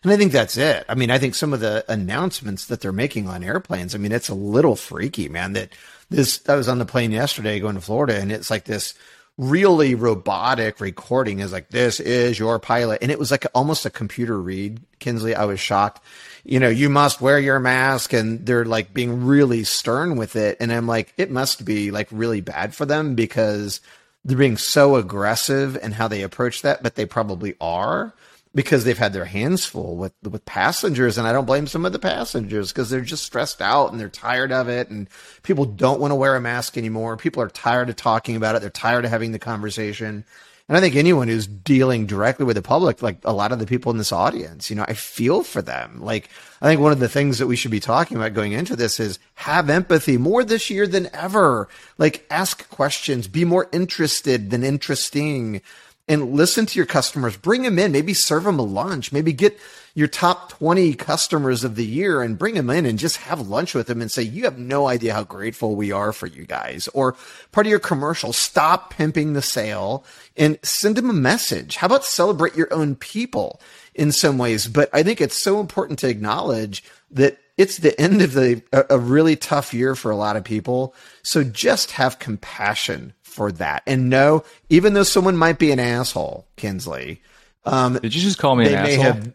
And 0.06 0.14
I 0.14 0.18
think 0.18 0.34
that's 0.34 0.56
it. 0.56 0.86
I 0.88 0.94
mean, 0.94 1.10
I 1.10 1.18
think 1.18 1.34
some 1.34 1.52
of 1.52 1.62
the 1.62 1.84
announcements 1.92 2.68
that 2.68 2.80
they're 2.80 2.92
making 2.92 3.28
on 3.28 3.44
airplanes, 3.44 3.96
I 3.96 3.98
mean, 3.98 4.12
it's 4.12 4.30
a 4.30 4.36
little 4.36 4.76
freaky, 4.76 5.30
man. 5.30 5.54
That 5.54 5.70
this, 6.12 6.48
I 6.48 6.54
was 6.54 6.70
on 6.70 6.78
the 6.78 6.86
plane 6.86 7.12
yesterday 7.12 7.60
going 7.60 7.74
to 7.74 7.82
Florida 7.82 8.16
and 8.20 8.32
it's 8.32 8.52
like 8.52 8.66
this 8.66 8.94
really 9.40 9.96
robotic 9.96 10.80
recording 10.80 11.40
is 11.40 11.52
like, 11.52 11.70
this 11.70 12.00
is 12.00 12.38
your 12.38 12.60
pilot. 12.60 13.00
And 13.02 13.10
it 13.10 13.18
was 13.18 13.32
like 13.32 13.48
almost 13.56 13.88
a 13.88 13.90
computer 13.90 14.40
read, 14.40 14.80
Kinsley. 15.00 15.34
I 15.34 15.46
was 15.46 15.60
shocked. 15.60 16.04
You 16.44 16.60
know, 16.60 16.70
you 16.70 16.88
must 16.88 17.20
wear 17.20 17.40
your 17.40 17.60
mask 17.60 18.14
and 18.14 18.46
they're 18.46 18.64
like 18.64 18.94
being 18.94 19.26
really 19.26 19.64
stern 19.64 20.18
with 20.18 20.36
it. 20.36 20.58
And 20.60 20.72
I'm 20.72 20.86
like, 20.86 21.16
it 21.18 21.32
must 21.32 21.66
be 21.66 21.90
like 21.90 22.10
really 22.12 22.42
bad 22.42 22.76
for 22.76 22.86
them 22.86 23.16
because 23.16 23.82
they're 24.24 24.38
being 24.38 24.58
so 24.58 24.98
aggressive 24.98 25.80
and 25.82 25.96
how 25.96 26.08
they 26.08 26.22
approach 26.22 26.62
that, 26.62 26.84
but 26.84 26.94
they 26.94 27.08
probably 27.08 27.56
are 27.60 28.14
because 28.56 28.86
they've 28.86 28.98
had 28.98 29.14
their 29.14 29.26
hands 29.26 29.66
full 29.66 29.98
with 29.98 30.14
with 30.24 30.46
passengers 30.46 31.18
and 31.18 31.28
I 31.28 31.34
don't 31.34 31.46
blame 31.46 31.68
some 31.68 31.86
of 31.86 31.92
the 31.92 32.00
passengers 32.00 32.72
because 32.72 32.90
they're 32.90 33.02
just 33.02 33.26
stressed 33.26 33.62
out 33.62 33.92
and 33.92 34.00
they're 34.00 34.10
tired 34.10 34.52
of 34.52 34.70
it 34.70 34.90
and 34.90 35.10
people 35.44 35.66
don't 35.66 36.00
want 36.00 36.12
to 36.12 36.16
wear 36.16 36.36
a 36.36 36.42
mask 36.42 36.78
anymore. 36.78 37.18
People 37.18 37.44
are 37.44 37.50
tired 37.50 37.90
of 37.90 37.98
talking 37.98 38.36
about 38.36 38.56
it. 38.56 38.62
They're 38.62 38.72
tired 38.72 39.06
of 39.06 39.12
having 39.12 39.34
the 39.34 39.40
conversation. 39.40 40.26
And 40.68 40.76
I 40.76 40.82
think 40.82 40.96
anyone 40.96 41.28
who's 41.28 41.46
dealing 41.46 42.08
directly 42.08 42.44
with 42.44 42.56
the 42.56 42.62
public, 42.64 43.04
like 43.04 43.18
a 43.24 43.34
lot 43.34 43.52
of 43.52 43.60
the 43.60 43.68
people 43.68 43.92
in 43.92 44.00
this 44.00 44.12
audience, 44.12 44.68
you 44.68 44.76
know, 44.76 44.86
I 44.88 44.96
feel 44.96 45.44
for 45.44 45.62
them. 45.62 46.02
Like, 46.02 46.30
I 46.60 46.66
think 46.66 46.82
one 46.82 46.92
of 46.92 46.98
the 46.98 47.08
things 47.08 47.38
that 47.38 47.46
we 47.46 47.56
should 47.56 47.70
be 47.70 47.80
talking 47.80 48.18
about 48.18 48.34
going 48.34 48.54
into 48.54 48.76
this 48.76 49.00
is 49.00 49.20
have 49.36 49.70
empathy 49.70 50.18
more 50.18 50.44
this 50.44 50.72
year 50.72 50.88
than 50.88 51.08
ever. 51.14 51.70
Like, 52.00 52.26
ask 52.32 52.68
questions, 52.72 53.28
be 53.28 53.46
more 53.46 53.70
interested 53.72 54.50
than 54.50 54.64
interesting 54.64 55.62
and 56.08 56.34
listen 56.34 56.66
to 56.66 56.80
your 56.80 56.86
customers. 56.86 57.36
Bring 57.38 57.64
them 57.64 57.80
in, 57.80 57.92
maybe 57.92 58.14
serve 58.14 58.44
them 58.44 58.60
a 58.60 58.64
lunch, 58.64 59.12
maybe 59.12 59.34
get 59.34 59.58
your 59.96 60.08
top 60.08 60.50
20 60.50 60.94
customers 60.96 61.64
of 61.64 61.76
the 61.76 61.86
year 61.86 62.22
and 62.22 62.38
bring 62.38 62.56
them 62.56 62.70
in 62.70 62.86
and 62.86 63.00
just 63.00 63.18
have 63.18 63.48
lunch 63.48 63.74
with 63.74 63.88
them 63.88 64.02
and 64.02 64.12
say, 64.12 64.22
you 64.22 64.44
have 64.44 64.60
no 64.60 64.88
idea 64.88 65.14
how 65.14 65.24
grateful 65.24 65.76
we 65.76 65.92
are 65.92 66.12
for 66.12 66.28
you 66.28 66.46
guys. 66.46 66.88
Or 66.90 67.16
part 67.54 67.66
of 67.66 67.72
your 67.72 67.80
commercial, 67.80 68.34
stop 68.34 68.92
pimping 68.92 69.34
the 69.34 69.42
sale 69.42 70.04
and 70.36 70.60
send 70.64 70.98
them 70.98 71.10
a 71.10 71.14
message. 71.14 71.78
How 71.78 71.88
about 71.88 72.04
celebrate 72.04 72.56
your 72.56 72.72
own 72.74 72.96
people 72.96 73.62
in 73.96 74.12
some 74.12 74.38
ways? 74.38 74.68
But 74.68 74.90
I 74.94 75.02
think 75.02 75.22
it's 75.22 75.42
so 75.42 75.62
important 75.62 76.00
to 76.00 76.10
acknowledge 76.10 76.84
that 77.12 77.40
it's 77.58 77.78
the 77.78 78.00
end 78.00 78.22
of 78.22 78.34
the 78.34 78.62
a, 78.74 78.84
a 78.92 79.00
really 79.00 79.38
tough 79.38 79.74
year 79.74 79.96
for 79.96 80.12
a 80.12 80.18
lot 80.18 80.36
of 80.36 80.44
people. 80.44 80.94
So 81.24 81.44
just 81.44 81.92
have 81.92 82.20
compassion 82.20 83.14
for 83.36 83.52
that 83.52 83.84
and 83.86 84.10
no, 84.10 84.44
even 84.70 84.94
though 84.94 85.04
someone 85.04 85.36
might 85.36 85.60
be 85.60 85.72
an 85.72 85.80
asshole, 85.80 86.48
Kinsley, 86.56 87.22
um, 87.66 87.94
Did 87.94 88.16
you 88.16 88.22
just 88.22 88.40
call 88.40 88.56
me 88.56 88.68
an 88.68 88.74
asshole? 88.74 89.04
have 89.04 89.34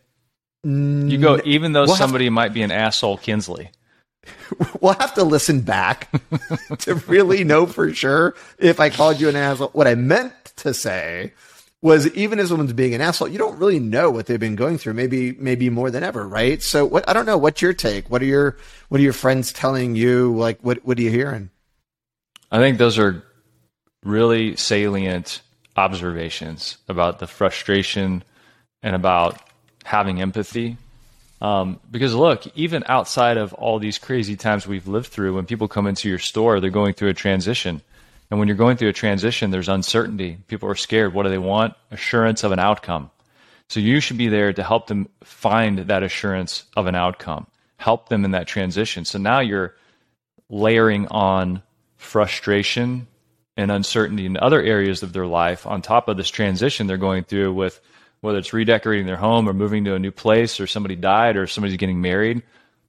you 0.62 1.18
go, 1.18 1.40
even 1.44 1.72
though 1.72 1.84
We'll 1.86 1.96
somebody 1.96 2.28
might 2.28 2.52
be 2.52 2.62
an 2.62 2.70
asshole, 2.70 3.16
Kinsley. 3.18 3.70
we'll 4.80 4.94
have 4.94 5.14
to 5.14 5.24
listen 5.24 5.60
back 5.60 6.10
to 6.80 6.94
really 7.06 7.44
know 7.44 7.66
for 7.66 7.92
sure 7.94 8.34
if 8.58 8.80
I 8.80 8.90
called 8.90 9.20
you 9.20 9.28
an 9.28 9.36
asshole. 9.36 9.68
What 9.68 9.86
I 9.86 9.94
meant 9.94 10.32
to 10.56 10.74
say 10.74 11.32
was 11.82 12.08
even 12.14 12.38
as 12.38 12.50
someone's 12.50 12.74
being 12.74 12.94
an 12.94 13.00
asshole, 13.00 13.28
you 13.28 13.38
don't 13.38 13.58
really 13.58 13.80
know 13.80 14.10
what 14.10 14.26
they've 14.26 14.38
been 14.38 14.56
going 14.56 14.76
through. 14.76 14.92
Maybe, 14.92 15.32
maybe 15.32 15.70
more 15.70 15.90
than 15.90 16.02
ever, 16.02 16.28
right? 16.28 16.62
So, 16.62 16.84
what 16.84 17.08
I 17.08 17.14
don't 17.14 17.26
know. 17.26 17.38
What's 17.38 17.62
your 17.62 17.72
take? 17.72 18.10
What 18.10 18.20
are 18.20 18.26
your 18.26 18.56
What 18.88 19.00
are 19.00 19.04
your 19.04 19.14
friends 19.14 19.52
telling 19.52 19.96
you? 19.96 20.36
Like, 20.36 20.60
what 20.60 20.84
What 20.84 20.98
are 20.98 21.02
you 21.02 21.10
hearing? 21.10 21.50
I 22.50 22.58
think 22.58 22.78
those 22.78 22.98
are 22.98 23.24
really 24.04 24.56
salient 24.56 25.42
observations 25.76 26.78
about 26.88 27.18
the 27.18 27.26
frustration 27.26 28.22
and 28.82 28.94
about 28.94 29.40
having 29.84 30.20
empathy. 30.20 30.76
Um, 31.40 31.80
because 31.90 32.14
look, 32.14 32.46
even 32.56 32.84
outside 32.86 33.36
of 33.36 33.54
all 33.54 33.78
these 33.78 33.98
crazy 33.98 34.36
times 34.36 34.66
we've 34.66 34.88
lived 34.88 35.06
through, 35.06 35.34
when 35.34 35.46
people 35.46 35.68
come 35.68 35.86
into 35.86 36.08
your 36.08 36.18
store, 36.18 36.60
they're 36.60 36.70
going 36.70 36.94
through 36.94 37.08
a 37.08 37.14
transition. 37.14 37.80
And 38.30 38.38
when 38.38 38.46
you're 38.46 38.56
going 38.56 38.76
through 38.76 38.90
a 38.90 38.94
transition, 38.94 39.50
there's 39.50 39.68
uncertainty. 39.68 40.38
People 40.48 40.68
are 40.68 40.74
scared. 40.74 41.14
What 41.14 41.24
do 41.24 41.30
they 41.30 41.38
want? 41.38 41.74
Assurance 41.90 42.44
of 42.44 42.52
an 42.52 42.58
outcome. 42.58 43.10
So 43.68 43.80
you 43.80 44.00
should 44.00 44.18
be 44.18 44.28
there 44.28 44.52
to 44.52 44.62
help 44.62 44.86
them 44.86 45.08
find 45.24 45.78
that 45.78 46.02
assurance 46.02 46.64
of 46.76 46.86
an 46.86 46.94
outcome, 46.94 47.46
help 47.76 48.08
them 48.08 48.24
in 48.24 48.32
that 48.32 48.46
transition. 48.46 49.04
So 49.04 49.18
now 49.18 49.40
you're 49.40 49.74
layering 50.48 51.06
on 51.08 51.62
frustration 51.96 53.06
and 53.56 53.70
uncertainty 53.70 54.26
in 54.26 54.36
other 54.36 54.62
areas 54.62 55.02
of 55.02 55.12
their 55.12 55.26
life 55.26 55.66
on 55.66 55.82
top 55.82 56.08
of 56.08 56.16
this 56.16 56.30
transition 56.30 56.86
they're 56.86 56.96
going 56.96 57.24
through 57.24 57.52
with 57.52 57.80
whether 58.20 58.38
it's 58.38 58.52
redecorating 58.52 59.06
their 59.06 59.16
home 59.16 59.48
or 59.48 59.52
moving 59.52 59.84
to 59.84 59.94
a 59.94 59.98
new 59.98 60.10
place 60.10 60.60
or 60.60 60.66
somebody 60.66 60.96
died 60.96 61.36
or 61.36 61.46
somebody's 61.46 61.76
getting 61.76 62.00
married 62.00 62.42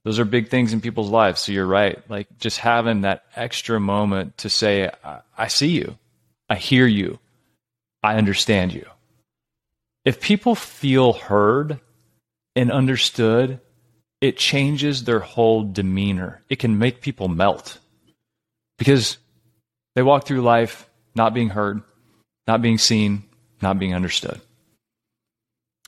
those 0.04 0.18
are 0.18 0.24
big 0.24 0.48
things 0.48 0.72
in 0.72 0.80
people's 0.80 1.10
lives. 1.10 1.40
So 1.40 1.52
you're 1.52 1.66
right. 1.66 1.98
Like 2.10 2.38
just 2.38 2.58
having 2.58 3.02
that 3.02 3.24
extra 3.36 3.78
moment 3.78 4.38
to 4.38 4.50
say, 4.50 4.90
I, 5.04 5.20
I 5.36 5.48
see 5.48 5.68
you, 5.68 5.96
I 6.48 6.56
hear 6.56 6.86
you, 6.86 7.18
I 8.02 8.16
understand 8.16 8.72
you. 8.72 8.86
If 10.04 10.20
people 10.20 10.56
feel 10.56 11.12
heard 11.12 11.78
and 12.56 12.72
understood, 12.72 13.60
it 14.20 14.36
changes 14.36 15.04
their 15.04 15.20
whole 15.20 15.62
demeanor. 15.62 16.42
It 16.48 16.58
can 16.58 16.78
make 16.78 17.00
people 17.00 17.28
melt 17.28 17.78
because 18.78 19.18
they 19.94 20.02
walk 20.02 20.26
through 20.26 20.42
life 20.42 20.88
not 21.14 21.34
being 21.34 21.50
heard, 21.50 21.82
not 22.46 22.62
being 22.62 22.78
seen, 22.78 23.24
not 23.60 23.78
being 23.78 23.94
understood. 23.94 24.40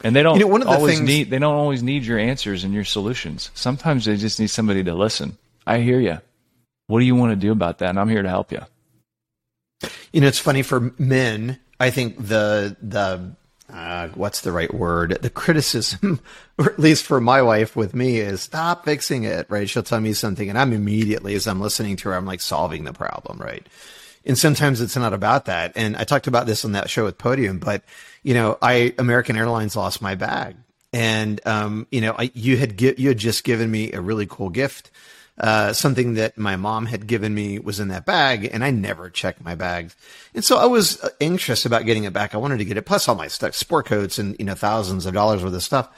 And 0.02 0.14
they 0.14 0.22
don't 0.22 0.36
you 0.36 0.44
know, 0.44 0.48
one 0.48 0.60
of 0.60 0.68
the 0.68 0.74
always 0.74 0.96
things, 0.96 1.06
need 1.06 1.30
they 1.30 1.38
don't 1.38 1.54
always 1.54 1.82
need 1.82 2.04
your 2.04 2.18
answers 2.18 2.64
and 2.64 2.74
your 2.74 2.84
solutions. 2.84 3.50
Sometimes 3.54 4.04
they 4.04 4.16
just 4.16 4.40
need 4.40 4.50
somebody 4.50 4.82
to 4.84 4.94
listen. 4.94 5.38
I 5.66 5.78
hear 5.78 6.00
you. 6.00 6.18
What 6.88 6.98
do 6.98 7.06
you 7.06 7.14
want 7.14 7.32
to 7.32 7.36
do 7.36 7.52
about 7.52 7.78
that? 7.78 7.90
And 7.90 8.00
I'm 8.00 8.08
here 8.08 8.22
to 8.22 8.28
help 8.28 8.52
you. 8.52 8.60
You 10.12 10.20
know, 10.20 10.26
it's 10.26 10.38
funny 10.38 10.62
for 10.62 10.92
men. 10.98 11.58
I 11.78 11.90
think 11.90 12.16
the 12.18 12.76
the 12.82 13.36
uh, 13.72 14.08
what's 14.08 14.42
the 14.42 14.52
right 14.52 14.72
word? 14.72 15.18
The 15.22 15.30
criticism, 15.30 16.20
or 16.58 16.72
at 16.72 16.78
least 16.78 17.04
for 17.04 17.20
my 17.20 17.42
wife 17.42 17.74
with 17.74 17.94
me, 17.94 18.18
is 18.18 18.42
stop 18.42 18.84
fixing 18.84 19.24
it. 19.24 19.46
Right? 19.48 19.68
She'll 19.68 19.82
tell 19.82 20.00
me 20.00 20.12
something, 20.12 20.48
and 20.48 20.58
I'm 20.58 20.72
immediately, 20.72 21.34
as 21.34 21.46
I'm 21.46 21.60
listening 21.60 21.96
to 21.96 22.10
her, 22.10 22.14
I'm 22.14 22.26
like 22.26 22.40
solving 22.40 22.84
the 22.84 22.92
problem. 22.92 23.38
Right? 23.38 23.66
And 24.26 24.38
sometimes 24.38 24.80
it's 24.80 24.96
not 24.96 25.12
about 25.12 25.46
that. 25.46 25.72
And 25.76 25.96
I 25.96 26.04
talked 26.04 26.26
about 26.26 26.46
this 26.46 26.64
on 26.64 26.72
that 26.72 26.88
show 26.88 27.04
with 27.04 27.18
Podium, 27.18 27.58
but 27.58 27.82
you 28.22 28.34
know, 28.34 28.58
I 28.62 28.94
American 28.98 29.36
Airlines 29.36 29.76
lost 29.76 30.00
my 30.00 30.14
bag, 30.14 30.56
and 30.92 31.40
um, 31.46 31.86
you 31.90 32.00
know, 32.00 32.14
I, 32.18 32.30
you 32.34 32.56
had 32.56 32.78
gi- 32.78 32.94
you 32.96 33.08
had 33.08 33.18
just 33.18 33.44
given 33.44 33.70
me 33.70 33.92
a 33.92 34.00
really 34.00 34.26
cool 34.26 34.48
gift. 34.48 34.90
Uh, 35.36 35.72
something 35.72 36.14
that 36.14 36.38
my 36.38 36.54
mom 36.54 36.86
had 36.86 37.08
given 37.08 37.34
me 37.34 37.58
was 37.58 37.80
in 37.80 37.88
that 37.88 38.06
bag, 38.06 38.48
and 38.52 38.64
I 38.64 38.70
never 38.70 39.10
checked 39.10 39.42
my 39.42 39.56
bags. 39.56 39.96
And 40.32 40.44
so 40.44 40.58
I 40.58 40.66
was 40.66 41.04
anxious 41.20 41.66
about 41.66 41.84
getting 41.84 42.04
it 42.04 42.12
back. 42.12 42.34
I 42.34 42.38
wanted 42.38 42.58
to 42.58 42.64
get 42.64 42.76
it, 42.76 42.86
plus 42.86 43.08
all 43.08 43.16
my 43.16 43.26
stuff, 43.26 43.54
sport 43.54 43.86
coats, 43.86 44.18
and 44.18 44.36
you 44.38 44.44
know, 44.44 44.54
thousands 44.54 45.06
of 45.06 45.12
dollars 45.12 45.42
worth 45.42 45.52
of 45.52 45.62
stuff. 45.62 45.90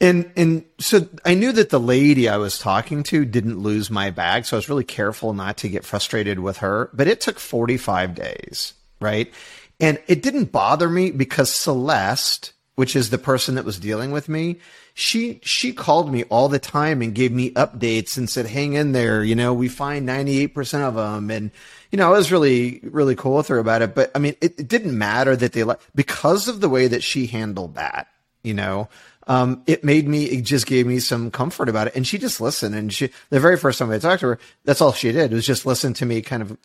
And 0.00 0.32
and 0.34 0.64
so 0.78 1.06
I 1.26 1.34
knew 1.34 1.52
that 1.52 1.68
the 1.68 1.80
lady 1.80 2.28
I 2.28 2.38
was 2.38 2.58
talking 2.58 3.02
to 3.04 3.24
didn't 3.26 3.58
lose 3.58 3.90
my 3.90 4.10
bag, 4.10 4.46
so 4.46 4.56
I 4.56 4.58
was 4.58 4.68
really 4.68 4.84
careful 4.84 5.34
not 5.34 5.58
to 5.58 5.68
get 5.68 5.84
frustrated 5.84 6.38
with 6.38 6.58
her. 6.58 6.90
But 6.94 7.06
it 7.06 7.20
took 7.20 7.38
45 7.38 8.14
days, 8.14 8.72
right? 9.00 9.32
And 9.78 10.00
it 10.06 10.22
didn't 10.22 10.52
bother 10.52 10.88
me 10.88 11.10
because 11.10 11.52
Celeste, 11.52 12.52
which 12.76 12.96
is 12.96 13.10
the 13.10 13.18
person 13.18 13.56
that 13.56 13.66
was 13.66 13.78
dealing 13.78 14.10
with 14.10 14.26
me, 14.26 14.56
she 14.94 15.38
she 15.42 15.74
called 15.74 16.10
me 16.10 16.24
all 16.24 16.48
the 16.48 16.58
time 16.58 17.02
and 17.02 17.14
gave 17.14 17.30
me 17.30 17.50
updates 17.52 18.16
and 18.16 18.28
said, 18.28 18.46
"Hang 18.46 18.72
in 18.72 18.92
there, 18.92 19.22
you 19.22 19.34
know, 19.34 19.52
we 19.52 19.68
find 19.68 20.08
98% 20.08 20.80
of 20.80 20.94
them." 20.94 21.30
And 21.30 21.50
you 21.92 21.98
know, 21.98 22.08
I 22.08 22.16
was 22.16 22.32
really 22.32 22.80
really 22.84 23.16
cool 23.16 23.36
with 23.36 23.48
her 23.48 23.58
about 23.58 23.82
it, 23.82 23.94
but 23.94 24.10
I 24.14 24.18
mean, 24.18 24.34
it, 24.40 24.60
it 24.60 24.68
didn't 24.68 24.96
matter 24.96 25.36
that 25.36 25.52
they 25.52 25.62
let 25.62 25.80
because 25.94 26.48
of 26.48 26.62
the 26.62 26.70
way 26.70 26.86
that 26.86 27.02
she 27.02 27.26
handled 27.26 27.74
that, 27.74 28.08
you 28.42 28.54
know 28.54 28.88
um, 29.30 29.62
it 29.68 29.84
made 29.84 30.08
me, 30.08 30.24
it 30.24 30.42
just 30.42 30.66
gave 30.66 30.88
me 30.88 30.98
some 30.98 31.30
comfort 31.30 31.68
about 31.68 31.86
it. 31.86 31.94
And 31.94 32.04
she 32.04 32.18
just 32.18 32.40
listened. 32.40 32.74
And 32.74 32.92
she, 32.92 33.10
the 33.28 33.38
very 33.38 33.56
first 33.56 33.78
time 33.78 33.88
I 33.92 33.98
talked 33.98 34.20
to 34.22 34.26
her, 34.26 34.38
that's 34.64 34.80
all 34.80 34.92
she 34.92 35.12
did 35.12 35.30
was 35.30 35.46
just 35.46 35.64
listen 35.64 35.94
to 35.94 36.04
me 36.04 36.20
kind 36.20 36.42
of 36.42 36.58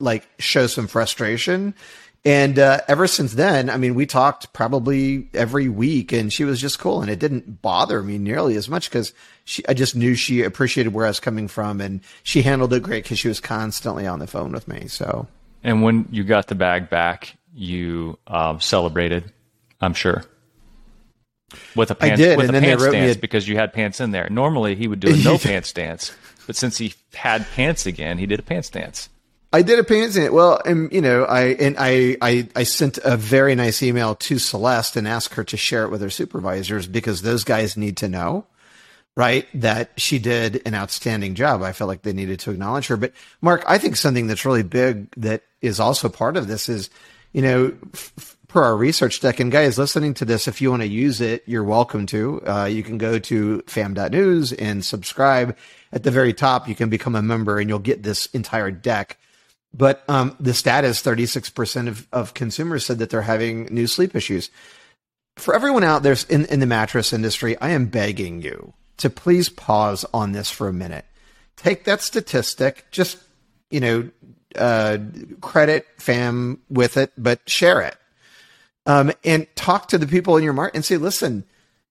like 0.00 0.26
show 0.38 0.66
some 0.66 0.86
frustration. 0.86 1.74
And 2.24 2.58
uh, 2.58 2.80
ever 2.88 3.06
since 3.06 3.34
then, 3.34 3.68
I 3.68 3.76
mean, 3.76 3.94
we 3.94 4.06
talked 4.06 4.54
probably 4.54 5.28
every 5.34 5.68
week, 5.68 6.10
and 6.10 6.32
she 6.32 6.44
was 6.44 6.58
just 6.58 6.78
cool, 6.78 7.02
and 7.02 7.10
it 7.10 7.20
didn't 7.20 7.60
bother 7.60 8.02
me 8.02 8.16
nearly 8.18 8.56
as 8.56 8.68
much 8.68 8.88
because 8.88 9.12
she, 9.44 9.62
I 9.68 9.74
just 9.74 9.94
knew 9.94 10.14
she 10.14 10.42
appreciated 10.42 10.94
where 10.94 11.04
I 11.04 11.10
was 11.10 11.20
coming 11.20 11.46
from, 11.48 11.80
and 11.82 12.00
she 12.22 12.42
handled 12.42 12.72
it 12.72 12.82
great 12.82 13.04
because 13.04 13.18
she 13.18 13.28
was 13.28 13.38
constantly 13.38 14.06
on 14.06 14.18
the 14.18 14.26
phone 14.26 14.52
with 14.52 14.66
me. 14.66 14.88
So, 14.88 15.28
and 15.62 15.82
when 15.82 16.08
you 16.10 16.24
got 16.24 16.48
the 16.48 16.56
bag 16.56 16.88
back, 16.90 17.36
you 17.54 18.18
um, 18.26 18.58
celebrated, 18.60 19.32
I'm 19.80 19.94
sure 19.94 20.24
with 21.74 21.90
a 21.90 21.94
pants, 21.94 22.20
did, 22.20 22.36
with 22.36 22.50
a 22.50 22.52
pants 22.52 22.84
stance 22.84 23.16
a... 23.16 23.18
because 23.18 23.48
you 23.48 23.56
had 23.56 23.72
pants 23.72 24.00
in 24.00 24.10
there. 24.10 24.28
Normally 24.30 24.74
he 24.74 24.88
would 24.88 25.00
do 25.00 25.12
a 25.12 25.16
no 25.16 25.38
pants 25.38 25.68
stance, 25.68 26.12
but 26.46 26.56
since 26.56 26.78
he 26.78 26.94
had 27.14 27.46
pants 27.52 27.86
again, 27.86 28.18
he 28.18 28.26
did 28.26 28.40
a 28.40 28.42
pants 28.42 28.68
stance. 28.68 29.08
I 29.52 29.62
did 29.62 29.78
a 29.78 29.84
pants 29.84 30.14
stance. 30.14 30.32
Well, 30.32 30.60
and 30.64 30.92
you 30.92 31.00
know, 31.00 31.24
I 31.24 31.42
and 31.54 31.76
I, 31.78 32.16
I 32.20 32.48
I 32.56 32.62
sent 32.64 32.98
a 32.98 33.16
very 33.16 33.54
nice 33.54 33.82
email 33.82 34.14
to 34.16 34.38
Celeste 34.38 34.96
and 34.96 35.06
asked 35.06 35.34
her 35.34 35.44
to 35.44 35.56
share 35.56 35.84
it 35.84 35.90
with 35.90 36.00
her 36.00 36.10
supervisors 36.10 36.86
because 36.86 37.22
those 37.22 37.44
guys 37.44 37.76
need 37.76 37.96
to 37.98 38.08
know, 38.08 38.46
right, 39.16 39.46
that 39.54 39.92
she 39.96 40.18
did 40.18 40.62
an 40.66 40.74
outstanding 40.74 41.34
job. 41.34 41.62
I 41.62 41.72
felt 41.72 41.88
like 41.88 42.02
they 42.02 42.12
needed 42.12 42.40
to 42.40 42.50
acknowledge 42.50 42.88
her. 42.88 42.96
But 42.96 43.12
Mark, 43.40 43.62
I 43.66 43.78
think 43.78 43.96
something 43.96 44.26
that's 44.26 44.44
really 44.44 44.64
big 44.64 45.10
that 45.16 45.42
is 45.62 45.80
also 45.80 46.08
part 46.08 46.36
of 46.36 46.48
this 46.48 46.68
is, 46.68 46.90
you 47.32 47.42
know. 47.42 47.72
F- 47.94 48.35
per 48.48 48.62
our 48.62 48.76
research 48.76 49.20
deck. 49.20 49.40
And 49.40 49.50
guys 49.50 49.78
listening 49.78 50.14
to 50.14 50.24
this, 50.24 50.48
if 50.48 50.60
you 50.60 50.70
want 50.70 50.82
to 50.82 50.88
use 50.88 51.20
it, 51.20 51.42
you're 51.46 51.64
welcome 51.64 52.06
to. 52.06 52.42
Uh, 52.46 52.64
you 52.66 52.82
can 52.82 52.98
go 52.98 53.18
to 53.18 53.62
fam.news 53.66 54.52
and 54.52 54.84
subscribe. 54.84 55.56
At 55.92 56.02
the 56.02 56.10
very 56.10 56.32
top, 56.32 56.68
you 56.68 56.74
can 56.74 56.88
become 56.88 57.14
a 57.14 57.22
member 57.22 57.58
and 57.58 57.68
you'll 57.68 57.78
get 57.78 58.02
this 58.02 58.26
entire 58.26 58.70
deck. 58.70 59.18
But 59.72 60.04
um, 60.08 60.36
the 60.40 60.54
stat 60.54 60.84
is 60.84 61.02
36% 61.02 61.88
of, 61.88 62.06
of 62.12 62.34
consumers 62.34 62.86
said 62.86 62.98
that 62.98 63.10
they're 63.10 63.22
having 63.22 63.66
new 63.66 63.86
sleep 63.86 64.14
issues. 64.14 64.50
For 65.36 65.54
everyone 65.54 65.84
out 65.84 66.02
there 66.02 66.16
in, 66.28 66.46
in 66.46 66.60
the 66.60 66.66
mattress 66.66 67.12
industry, 67.12 67.58
I 67.58 67.70
am 67.70 67.86
begging 67.86 68.40
you 68.40 68.72
to 68.98 69.10
please 69.10 69.48
pause 69.48 70.06
on 70.14 70.32
this 70.32 70.50
for 70.50 70.68
a 70.68 70.72
minute. 70.72 71.04
Take 71.56 71.84
that 71.84 72.00
statistic, 72.00 72.86
just, 72.90 73.18
you 73.70 73.80
know, 73.80 74.10
uh, 74.56 74.98
credit 75.42 75.86
fam 75.98 76.60
with 76.70 76.96
it, 76.96 77.12
but 77.18 77.46
share 77.48 77.82
it 77.82 77.96
um, 78.86 79.12
and 79.24 79.46
talk 79.56 79.88
to 79.88 79.98
the 79.98 80.06
people 80.06 80.36
in 80.36 80.44
your 80.44 80.52
market 80.52 80.76
and 80.76 80.84
say, 80.84 80.96
listen, 80.96 81.44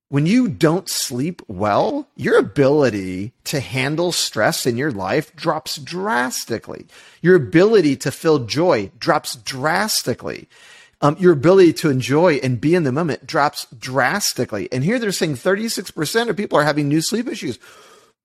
when 0.10 0.26
you 0.26 0.48
don't 0.48 0.88
sleep 0.88 1.42
well, 1.48 2.08
your 2.16 2.38
ability 2.38 3.34
to 3.46 3.60
handle 3.60 4.12
stress 4.12 4.66
in 4.66 4.78
your 4.78 4.92
life 4.92 5.36
drops 5.36 5.78
drastically. 5.78 6.86
Your 7.22 7.36
ability 7.36 7.96
to 7.98 8.12
feel 8.12 8.40
joy 8.40 8.92
drops 9.00 9.36
drastically. 9.36 10.48
Um, 11.02 11.18
your 11.20 11.34
ability 11.34 11.74
to 11.74 11.90
enjoy 11.90 12.36
and 12.36 12.62
be 12.62 12.76
in 12.76 12.84
the 12.84 12.92
moment 12.92 13.28
drops 13.28 13.68
drastically. 13.78 14.72
And 14.72 14.84
here 14.84 15.00
they're 15.00 15.12
saying 15.12 15.36
36% 15.36 16.30
of 16.30 16.38
people 16.38 16.58
are 16.58 16.64
having 16.64 16.88
new 16.88 17.02
sleep 17.02 17.28
issues. 17.28 17.60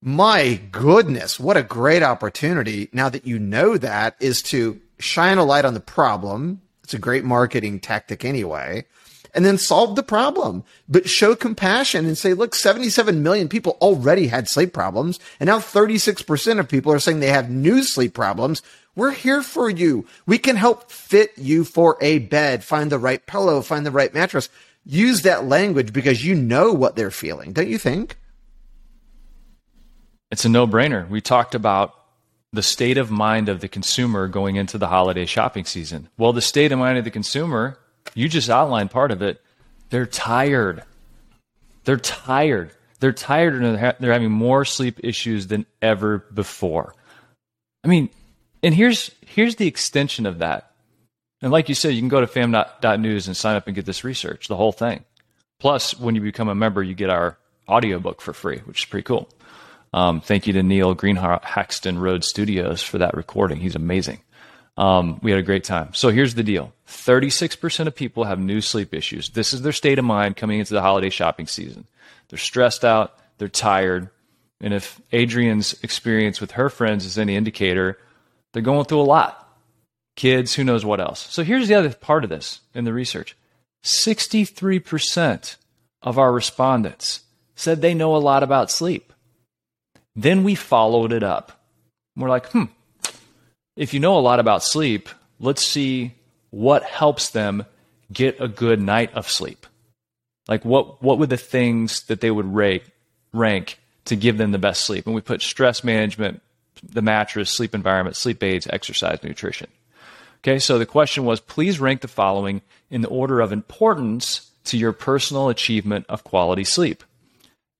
My 0.03 0.61
goodness, 0.71 1.41
what 1.41 1.57
a 1.57 1.63
great 1.63 2.03
opportunity 2.03 2.89
now 2.93 3.09
that 3.09 3.27
you 3.27 3.39
know 3.39 3.77
that 3.77 4.17
is 4.21 4.43
to 4.45 4.81
shine 4.99 5.39
a 5.39 5.45
light 5.45 5.65
on 5.65 5.75
the 5.75 5.81
problem 5.81 6.61
it's 6.91 6.95
a 6.97 6.99
great 6.99 7.25
marketing 7.25 7.79
tactic 7.79 8.25
anyway. 8.25 8.85
And 9.33 9.45
then 9.45 9.59
solve 9.59 9.95
the 9.95 10.03
problem, 10.03 10.65
but 10.89 11.09
show 11.09 11.37
compassion 11.37 12.05
and 12.05 12.19
say, 12.19 12.35
look, 12.35 12.53
77 12.53 13.23
million 13.23 13.49
people 13.49 13.79
already 13.81 14.27
had 14.27 14.49
sleep 14.49 14.73
problems. 14.73 15.21
And 15.39 15.47
now 15.47 15.61
36% 15.61 16.59
of 16.59 16.69
people 16.69 16.93
are 16.93 16.99
saying 16.99 17.21
they 17.21 17.29
have 17.29 17.49
new 17.49 17.85
sleep 17.85 18.13
problems. 18.13 18.61
We're 18.97 19.13
here 19.13 19.41
for 19.41 19.71
you. 19.71 20.05
We 20.27 20.37
can 20.37 20.57
help 20.57 20.91
fit 20.91 21.31
you 21.37 21.63
for 21.63 21.97
a 22.01 22.19
bed, 22.19 22.65
find 22.65 22.91
the 22.91 22.99
right 22.99 23.25
pillow, 23.25 23.63
find 23.63 23.87
the 23.87 23.93
right 23.93 24.13
mattress. 24.13 24.49
Use 24.85 25.23
that 25.23 25.45
language 25.45 25.93
because 25.93 26.27
you 26.27 26.35
know 26.35 26.73
what 26.73 26.97
they're 26.97 27.13
feeling, 27.13 27.53
don't 27.53 27.69
you 27.69 27.79
think? 27.79 28.17
It's 30.33 30.45
a 30.45 30.49
no 30.49 30.67
brainer. 30.67 31.09
We 31.09 31.21
talked 31.21 31.55
about 31.55 31.95
the 32.53 32.63
state 32.63 32.99
of 32.99 33.11
mind 33.11 33.49
of 33.49 33.61
the 33.61 33.69
consumer 33.69 34.27
going 34.27 34.57
into 34.57 34.79
the 34.79 34.89
holiday 34.89 35.27
shopping 35.27 35.65
season. 35.65 36.09
Well, 36.19 36.33
the 36.33 36.43
state 36.43 36.73
of 36.73 36.79
mind 36.79 36.99
of 36.99 37.05
the 37.05 37.11
consumer 37.11 37.79
You 38.15 38.29
just 38.29 38.51
outlined 38.51 38.91
part 38.91 39.13
of 39.13 39.23
it. 39.23 39.41
They're 39.91 40.07
tired. 40.07 40.83
They're 41.85 41.97
tired. 41.97 42.73
They're 42.99 43.13
tired 43.13 43.55
and 43.55 43.65
they're, 43.65 43.79
ha- 43.79 43.97
they're 43.99 44.13
having 44.13 44.31
more 44.33 44.65
sleep 44.65 45.01
issues 45.03 45.47
than 45.47 45.67
ever 45.81 46.19
before. 46.19 46.95
I 47.85 47.89
mean, 47.89 48.11
and 48.63 48.75
here's 48.75 49.11
here's 49.27 49.57
the 49.57 49.67
extension 49.67 50.27
of 50.27 50.39
that. 50.39 50.73
And 51.43 51.51
like 51.51 51.69
you 51.69 51.75
said, 51.75 51.95
you 51.95 52.01
can 52.01 52.09
go 52.09 52.21
to 52.21 52.27
fam.news 52.27 53.27
and 53.27 53.37
sign 53.37 53.57
up 53.57 53.67
and 53.67 53.75
get 53.75 53.87
this 53.87 54.05
research, 54.05 54.49
the 54.49 54.57
whole 54.57 54.73
thing. 54.73 55.05
Plus, 55.59 55.99
when 55.99 56.15
you 56.15 56.21
become 56.21 56.49
a 56.49 56.55
member, 56.55 56.83
you 56.83 56.95
get 56.95 57.09
our 57.09 57.39
audiobook 57.67 58.21
for 58.21 58.35
free, 58.35 58.59
which 58.67 58.83
is 58.83 58.85
pretty 58.85 59.05
cool. 59.05 59.29
Um, 59.93 60.21
thank 60.21 60.47
you 60.47 60.53
to 60.55 60.63
Neil 60.63 60.95
Green 60.95 61.17
Haxton 61.17 61.99
Road 61.99 62.25
Studios 62.25 62.83
for 62.83 62.99
that 62.99 63.15
recording. 63.15 63.59
He's 63.59 63.75
amazing. 63.75 64.21
Um, 64.77 65.21
we 65.23 65.31
had 65.31 65.41
a 65.41 65.45
great 65.45 65.65
time. 65.65 65.93
So 65.95 66.09
here's 66.09 66.35
the 66.35 66.43
deal 66.43 66.73
36% 66.89 67.87
of 67.87 67.95
people 67.95 68.25
have 68.25 68.39
new 68.39 68.61
sleep 68.61 68.95
issues. 68.95 69.31
This 69.31 69.53
is 69.53 69.63
their 69.63 69.73
state 69.73 69.99
of 69.99 70.05
mind 70.05 70.37
coming 70.37 70.61
into 70.61 70.75
the 70.75 70.81
holiday 70.81 71.11
shopping 71.11 71.47
season. 71.47 71.87
They're 72.29 72.39
stressed 72.39 72.85
out, 72.85 73.19
they're 73.39 73.49
tired. 73.49 74.11
And 74.61 74.75
if 74.75 75.01
Adrienne's 75.13 75.83
experience 75.83 76.41
with 76.41 76.53
her 76.53 76.69
friends 76.69 77.05
is 77.05 77.19
any 77.19 77.35
indicator, 77.35 77.99
they're 78.53 78.63
going 78.63 78.85
through 78.85 79.01
a 79.01 79.03
lot. 79.03 79.37
Kids, 80.17 80.55
who 80.55 80.65
knows 80.65 80.85
what 80.85 81.01
else. 81.01 81.27
So 81.31 81.43
here's 81.43 81.69
the 81.69 81.75
other 81.75 81.93
part 81.93 82.25
of 82.25 82.31
this 82.31 82.61
in 82.75 82.85
the 82.85 82.93
research 82.93 83.37
63% 83.83 85.57
of 86.03 86.19
our 86.19 86.33
respondents 86.33 87.21
said 87.55 87.81
they 87.81 87.95
know 87.95 88.15
a 88.15 88.19
lot 88.19 88.43
about 88.43 88.71
sleep. 88.71 89.13
Then 90.17 90.45
we 90.45 90.55
followed 90.55 91.13
it 91.13 91.23
up. 91.23 91.61
We're 92.17 92.29
like, 92.29 92.47
hmm, 92.51 92.65
if 93.77 93.95
you 93.95 94.01
know 94.01 94.19
a 94.19 94.21
lot 94.21 94.41
about 94.41 94.63
sleep, 94.63 95.09
let's 95.39 95.67
see 95.67 96.15
what 96.51 96.83
helps 96.83 97.31
them 97.31 97.65
get 98.13 98.41
a 98.41 98.49
good 98.49 98.81
night 98.81 99.13
of 99.15 99.31
sleep. 99.31 99.67
Like 100.49 100.65
what 100.65 101.03
what 101.03 101.19
would 101.19 101.31
the 101.31 101.37
things 101.37 102.03
that 102.05 102.21
they 102.21 102.31
would 102.31 102.53
rate 102.53 102.85
rank 103.33 103.79
to 104.07 104.17
give 104.17 104.37
them 104.37 104.51
the 104.51 104.59
best 104.59 104.85
sleep? 104.85 105.07
And 105.07 105.15
we 105.15 105.21
put 105.21 105.43
stress 105.43 105.85
management, 105.85 106.43
the 106.83 107.03
mattress, 107.03 107.51
sleep 107.51 107.75
environment, 107.75 108.17
sleep 108.17 108.43
aids, 108.43 108.67
exercise, 108.69 109.23
nutrition. 109.23 109.69
Okay, 110.39 110.59
so 110.59 110.79
the 110.79 110.87
question 110.87 111.25
was 111.25 111.41
please 111.41 111.79
rank 111.79 112.01
the 112.01 112.09
following 112.09 112.63
in 112.91 113.03
the 113.03 113.09
order 113.09 113.41
of 113.41 113.53
importance 113.53 114.51
to 114.65 114.77
your 114.77 114.93
personal 114.93 115.49
achievement 115.49 116.07
of 116.09 116.25
quality 116.25 116.65
sleep. 116.65 117.05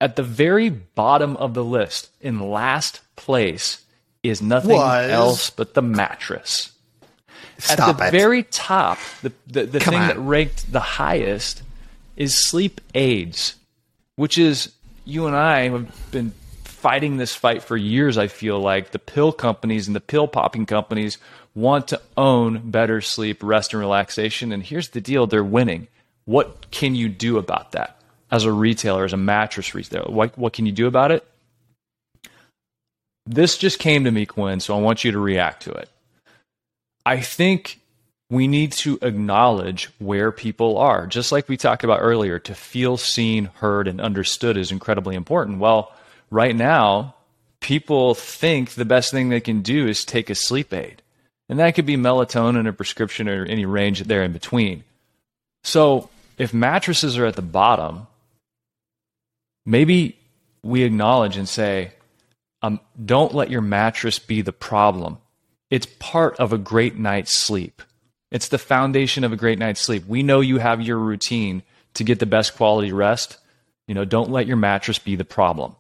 At 0.01 0.17
the 0.17 0.23
very 0.23 0.71
bottom 0.71 1.37
of 1.37 1.55
the 1.55 1.65
list, 1.65 2.11
in 2.21 2.41
last 2.41 3.01
place, 3.17 3.85
is 4.23 4.41
nothing 4.41 4.77
Was. 4.77 5.11
else 5.11 5.51
but 5.51 5.75
the 5.75 5.83
mattress. 5.83 6.73
Stop 7.59 7.89
At 7.89 7.99
the 7.99 8.07
it. 8.07 8.11
very 8.11 8.43
top, 8.45 8.99
the, 9.23 9.33
the, 9.47 9.67
the 9.67 9.81
thing 9.81 9.99
on. 9.99 10.09
that 10.09 10.19
ranked 10.19 10.73
the 10.73 10.81
highest 10.81 11.63
is 12.17 12.35
sleep 12.35 12.81
aids, 12.95 13.57
which 14.17 14.39
is 14.39 14.73
you 15.05 15.27
and 15.27 15.37
I 15.37 15.69
have 15.69 16.11
been 16.11 16.33
fighting 16.65 17.19
this 17.19 17.35
fight 17.35 17.63
for 17.63 17.77
years, 17.77 18.17
I 18.17 18.29
feel 18.29 18.59
like. 18.59 18.93
The 18.93 18.99
pill 18.99 19.33
companies 19.33 19.87
and 19.87 19.95
the 19.95 20.01
pill 20.01 20.29
popping 20.29 20.65
companies 20.65 21.19
want 21.55 21.89
to 21.89 22.01
own 22.17 22.71
better 22.71 23.03
sleep, 23.03 23.43
rest, 23.43 23.75
and 23.75 23.81
relaxation. 23.81 24.53
And 24.53 24.63
here's 24.63 24.91
the 24.91 25.01
deal 25.03 25.27
they're 25.27 25.45
winning. 25.45 25.89
What 26.25 26.71
can 26.71 26.95
you 26.95 27.11
do 27.11 27.37
about 27.37 27.73
that 27.73 28.00
as 28.31 28.45
a 28.45 28.53
retailer, 28.53 29.05
as 29.05 29.13
a 29.13 29.19
mattress 29.19 29.75
retailer? 29.75 30.11
What, 30.11 30.37
what 30.39 30.53
can 30.53 30.67
you 30.67 30.73
do 30.73 30.87
about 30.87 31.11
it? 31.11 31.27
This 33.27 33.57
just 33.59 33.79
came 33.79 34.05
to 34.05 34.11
me, 34.11 34.27
Quinn, 34.27 34.61
so 34.61 34.77
I 34.77 34.81
want 34.81 35.05
you 35.05 35.13
to 35.13 35.19
react 35.19 35.63
to 35.65 35.73
it. 35.73 35.89
I 37.05 37.21
think 37.21 37.81
we 38.31 38.47
need 38.47 38.73
to 38.73 38.99
acknowledge 39.03 39.91
where 39.99 40.31
people 40.31 40.79
are. 40.79 41.07
Just 41.07 41.33
like 41.33 41.49
we 41.49 41.57
talked 41.57 41.85
about 41.85 42.01
earlier, 42.01 42.39
to 42.39 42.55
feel 42.55 42.97
seen, 42.97 43.47
heard, 43.57 43.89
and 43.89 44.01
understood 44.01 44.57
is 44.57 44.71
incredibly 44.71 45.17
important. 45.17 45.59
Well, 45.59 45.93
right 46.31 46.55
now, 46.55 47.15
people 47.61 48.15
think 48.15 48.71
the 48.71 48.85
best 48.85 49.11
thing 49.11 49.29
they 49.29 49.41
can 49.41 49.63
do 49.63 49.87
is 49.87 50.05
take 50.05 50.31
a 50.31 50.35
sleep 50.35 50.73
aid. 50.73 51.03
And 51.49 51.59
that 51.59 51.75
could 51.75 51.87
be 51.87 51.97
melatonin, 51.97 52.69
a 52.69 52.73
prescription, 52.73 53.29
or 53.29 53.45
any 53.45 53.67
range 53.67 54.01
there 54.05 54.23
in 54.23 54.33
between. 54.33 54.85
So 55.65 56.09
if 56.39 56.55
mattresses 56.55 57.19
are 57.19 57.27
at 57.27 57.35
the 57.35 57.43
bottom, 57.43 58.07
maybe 59.65 60.19
we 60.63 60.83
acknowledge 60.83 61.37
and 61.37 61.49
say, 61.49 61.93
um, 62.63 62.81
don't 63.03 63.35
let 63.35 63.51
your 63.51 63.63
mattress 63.63 64.19
be 64.19 64.43
the 64.43 64.53
problem. 64.53 65.19
It's 65.71 65.87
part 65.99 66.37
of 66.39 66.53
a 66.53 66.59
great 66.59 66.99
night's 66.99 67.39
sleep. 67.39 67.83
It's 68.31 68.49
the 68.49 68.59
foundation 68.59 69.25
of 69.25 69.33
a 69.33 69.37
great 69.37 69.59
night's 69.59 69.81
sleep. 69.81 70.07
We 70.07 70.23
know 70.23 70.41
you 70.41 70.59
have 70.59 70.81
your 70.81 70.99
routine 70.99 71.63
to 71.95 72.05
get 72.05 72.19
the 72.19 72.27
best 72.27 72.57
quality 72.57 72.93
rest. 72.93 73.39
You 73.89 73.95
know, 73.95 74.05
don't 74.05 74.31
let 74.31 74.47
your 74.47 74.57
mattress 74.57 74.99
be 74.99 75.17
the 75.17 75.25
problem. 75.25 75.75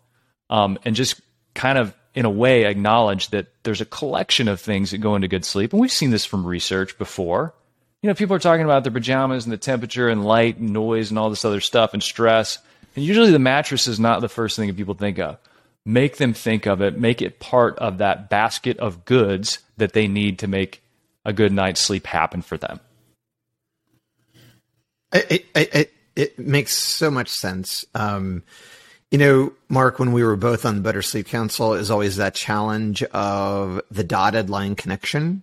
Um, 0.48 0.78
and 0.84 0.96
just 0.96 1.20
kind 1.54 1.78
of, 1.78 1.94
in 2.14 2.24
a 2.24 2.30
way, 2.30 2.64
acknowledge 2.64 3.28
that 3.28 3.46
there's 3.62 3.80
a 3.80 3.86
collection 3.86 4.48
of 4.48 4.60
things 4.60 4.90
that 4.90 4.98
go 4.98 5.14
into 5.14 5.28
good 5.28 5.44
sleep. 5.44 5.72
And 5.72 5.80
we've 5.80 5.92
seen 5.92 6.10
this 6.10 6.24
from 6.24 6.44
research 6.44 6.98
before. 6.98 7.54
You 8.02 8.08
know, 8.08 8.14
people 8.14 8.34
are 8.34 8.40
talking 8.40 8.64
about 8.64 8.82
their 8.82 8.92
pajamas 8.92 9.44
and 9.44 9.52
the 9.52 9.58
temperature 9.58 10.08
and 10.08 10.24
light 10.24 10.56
and 10.56 10.72
noise 10.72 11.10
and 11.10 11.18
all 11.18 11.30
this 11.30 11.44
other 11.44 11.60
stuff 11.60 11.92
and 11.92 12.02
stress. 12.02 12.58
And 12.96 13.05
usually 13.05 13.31
the 13.31 13.38
mattress 13.38 13.87
is 13.87 14.00
not 14.00 14.20
the 14.20 14.29
first 14.29 14.57
thing 14.57 14.68
that 14.68 14.76
people 14.76 14.94
think 14.94 15.18
of. 15.18 15.38
Make 15.87 16.18
them 16.18 16.35
think 16.35 16.66
of 16.66 16.83
it, 16.83 16.98
make 16.98 17.22
it 17.22 17.40
part 17.40 17.79
of 17.79 17.98
that 17.98 18.29
basket 18.29 18.79
of 18.79 19.05
goods 19.05 19.61
that 19.79 19.92
they 19.92 20.09
need 20.09 20.38
to 20.40 20.46
make 20.46 20.83
a 21.24 21.33
good 21.33 21.53
night's 21.53 21.81
sleep 21.81 22.07
happen 22.07 22.42
for 22.42 22.59
them. 22.59 22.81
It, 25.12 25.46
it, 25.55 25.74
it, 25.74 25.92
it 26.16 26.38
makes 26.38 26.74
so 26.74 27.11
much 27.11 27.29
sense. 27.29 27.85
Um, 27.94 28.42
you 29.11 29.18
know, 29.18 29.53
Mark, 29.68 29.98
when 29.98 30.12
we 30.12 30.22
were 30.22 30.37
both 30.37 30.64
on 30.64 30.76
the 30.76 30.83
Better 30.83 31.03
Sleep 31.03 31.26
Council, 31.26 31.74
is 31.74 31.90
always 31.90 32.16
that 32.16 32.35
challenge 32.35 33.03
of 33.03 33.81
the 33.90 34.05
dotted 34.05 34.50
line 34.50 34.76
connection, 34.76 35.42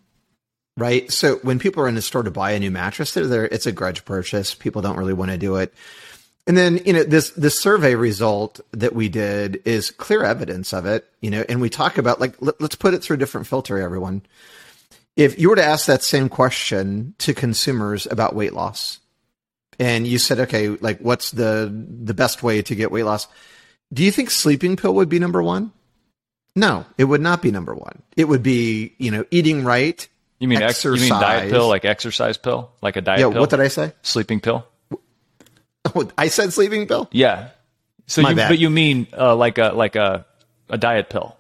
right? 0.78 1.12
So 1.12 1.38
when 1.38 1.60
people 1.60 1.84
are 1.84 1.88
in 1.88 1.96
the 1.96 2.02
store 2.02 2.24
to 2.24 2.32
buy 2.32 2.52
a 2.52 2.60
new 2.60 2.72
mattress, 2.72 3.14
they're 3.14 3.28
there. 3.28 3.46
It's 3.46 3.66
a 3.66 3.74
grudge 3.74 4.06
purchase. 4.06 4.54
People 4.54 4.82
don't 4.82 4.98
really 4.98 5.14
want 5.14 5.32
to 5.32 5.38
do 5.38 5.58
it. 5.58 5.74
And 6.48 6.56
then, 6.58 6.80
you 6.86 6.94
know, 6.94 7.04
this, 7.04 7.32
this 7.32 7.60
survey 7.60 7.96
result 7.96 8.62
that 8.72 8.96
we 8.96 9.10
did 9.10 9.62
is 9.66 9.92
clear 9.92 10.24
evidence 10.24 10.74
of 10.74 10.86
it, 10.86 11.06
you 11.20 11.30
know, 11.30 11.44
and 11.50 11.60
we 11.60 11.70
talk 11.70 11.98
about 11.98 12.22
like, 12.22 12.36
let, 12.42 12.60
let's 12.62 12.76
put 12.76 12.94
it 12.94 13.04
through 13.04 13.16
a 13.16 13.20
different 13.20 13.48
filter, 13.48 13.78
everyone. 13.78 14.22
If 15.18 15.38
you 15.38 15.50
were 15.50 15.58
to 15.58 15.64
ask 15.64 15.88
that 15.88 16.04
same 16.04 16.30
question 16.30 17.16
to 17.20 17.34
consumers 17.34 18.08
about 18.10 18.34
weight 18.34 18.54
loss, 18.54 19.00
and 19.80 20.08
you 20.08 20.18
said, 20.20 20.40
okay, 20.42 20.70
like 20.70 21.00
what's 21.00 21.32
the 21.32 21.72
the 22.04 22.14
best 22.14 22.42
way 22.44 22.62
to 22.64 22.76
get 22.76 22.92
weight 22.92 23.04
loss? 23.04 23.28
Do 23.94 24.04
you 24.04 24.12
think 24.12 24.30
sleeping 24.32 24.76
pill 24.76 24.96
would 24.96 25.10
be 25.10 25.20
number 25.20 25.44
one? 25.44 25.72
No, 26.56 26.86
it 26.98 27.04
would 27.04 27.22
not 27.22 27.42
be 27.42 27.52
number 27.52 27.76
one. 27.76 28.02
It 28.16 28.26
would 28.26 28.42
be, 28.42 28.94
you 28.98 29.12
know, 29.12 29.26
eating 29.32 29.64
right. 29.64 30.08
You 30.40 30.48
mean 30.48 30.62
ex- 30.62 30.84
you 30.84 30.92
mean 30.94 31.10
diet 31.10 31.52
pill, 31.52 31.68
like 31.68 31.84
exercise 31.86 32.38
pill, 32.38 32.72
like 32.82 32.96
a 32.96 33.02
diet 33.02 33.20
Yeah, 33.20 33.30
pill? 33.32 33.42
what 33.42 33.50
did 33.50 33.60
I 33.60 33.68
say? 33.68 33.94
Sleeping 34.02 34.40
pill. 34.40 34.66
Oh, 35.96 36.10
I 36.18 36.28
said 36.28 36.54
sleeping 36.54 36.88
pill. 36.88 37.08
Yeah. 37.12 37.50
So 38.08 38.22
My 38.22 38.32
you, 38.32 38.36
bad. 38.36 38.50
but 38.50 38.60
you 38.60 38.70
mean 38.70 39.08
uh, 39.18 39.36
like 39.36 39.58
a 39.58 39.72
like 39.74 39.96
a 39.96 40.26
a 40.70 40.78
diet 40.78 41.10
pill? 41.10 41.36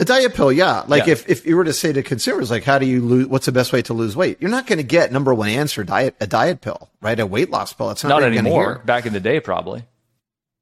A 0.00 0.04
diet 0.04 0.34
pill, 0.34 0.50
yeah. 0.52 0.82
Like 0.88 1.06
Yeah. 1.06 1.12
if, 1.12 1.28
if 1.30 1.46
you 1.46 1.56
were 1.56 1.64
to 1.64 1.72
say 1.72 1.92
to 1.92 2.02
consumers, 2.02 2.50
like, 2.50 2.64
how 2.64 2.78
do 2.80 2.86
you 2.86 3.00
lose? 3.00 3.26
What's 3.28 3.46
the 3.46 3.52
best 3.52 3.72
way 3.72 3.80
to 3.82 3.94
lose 3.94 4.16
weight? 4.16 4.38
You're 4.40 4.50
not 4.50 4.66
going 4.66 4.78
to 4.78 4.82
get 4.84 5.12
number 5.12 5.32
one 5.32 5.48
answer 5.48 5.84
diet 5.84 6.16
a 6.20 6.26
diet 6.26 6.60
pill, 6.62 6.90
right? 7.00 7.18
A 7.18 7.24
weight 7.24 7.48
loss 7.50 7.72
pill. 7.72 7.90
It's 7.90 8.02
not, 8.02 8.08
Not 8.20 8.22
anymore. 8.24 8.82
Back 8.84 9.06
in 9.06 9.12
the 9.12 9.20
day, 9.20 9.38
probably. 9.40 9.84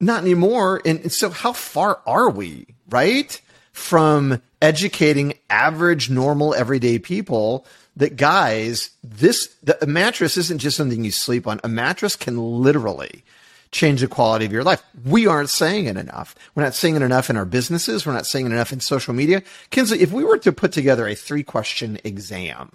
not 0.00 0.20
anymore. 0.22 0.82
And 0.84 1.10
so, 1.10 1.30
how 1.30 1.52
far 1.54 2.00
are 2.06 2.28
we, 2.28 2.66
right, 2.90 3.40
from 3.72 4.42
educating 4.60 5.34
average, 5.48 6.10
normal, 6.10 6.54
everyday 6.54 6.98
people 6.98 7.66
that 7.96 8.16
guys, 8.16 8.90
this 9.02 9.48
the, 9.62 9.82
a 9.82 9.86
mattress 9.86 10.36
isn't 10.36 10.58
just 10.58 10.76
something 10.76 11.04
you 11.04 11.10
sleep 11.10 11.46
on. 11.46 11.60
A 11.62 11.68
mattress 11.68 12.16
can 12.16 12.36
literally 12.36 13.24
change 13.70 14.02
the 14.02 14.08
quality 14.08 14.44
of 14.44 14.52
your 14.52 14.64
life. 14.64 14.82
We 15.04 15.26
aren't 15.26 15.48
saying 15.48 15.86
it 15.86 15.96
enough. 15.96 16.34
We're 16.54 16.62
not 16.62 16.74
saying 16.74 16.96
it 16.96 17.02
enough 17.02 17.30
in 17.30 17.36
our 17.36 17.44
businesses. 17.44 18.06
We're 18.06 18.12
not 18.12 18.26
saying 18.26 18.46
it 18.46 18.52
enough 18.52 18.72
in 18.72 18.80
social 18.80 19.14
media. 19.14 19.42
Kinsley, 19.70 20.00
if 20.02 20.12
we 20.12 20.24
were 20.24 20.38
to 20.38 20.52
put 20.52 20.72
together 20.72 21.08
a 21.08 21.14
three 21.14 21.42
question 21.42 21.98
exam, 22.04 22.70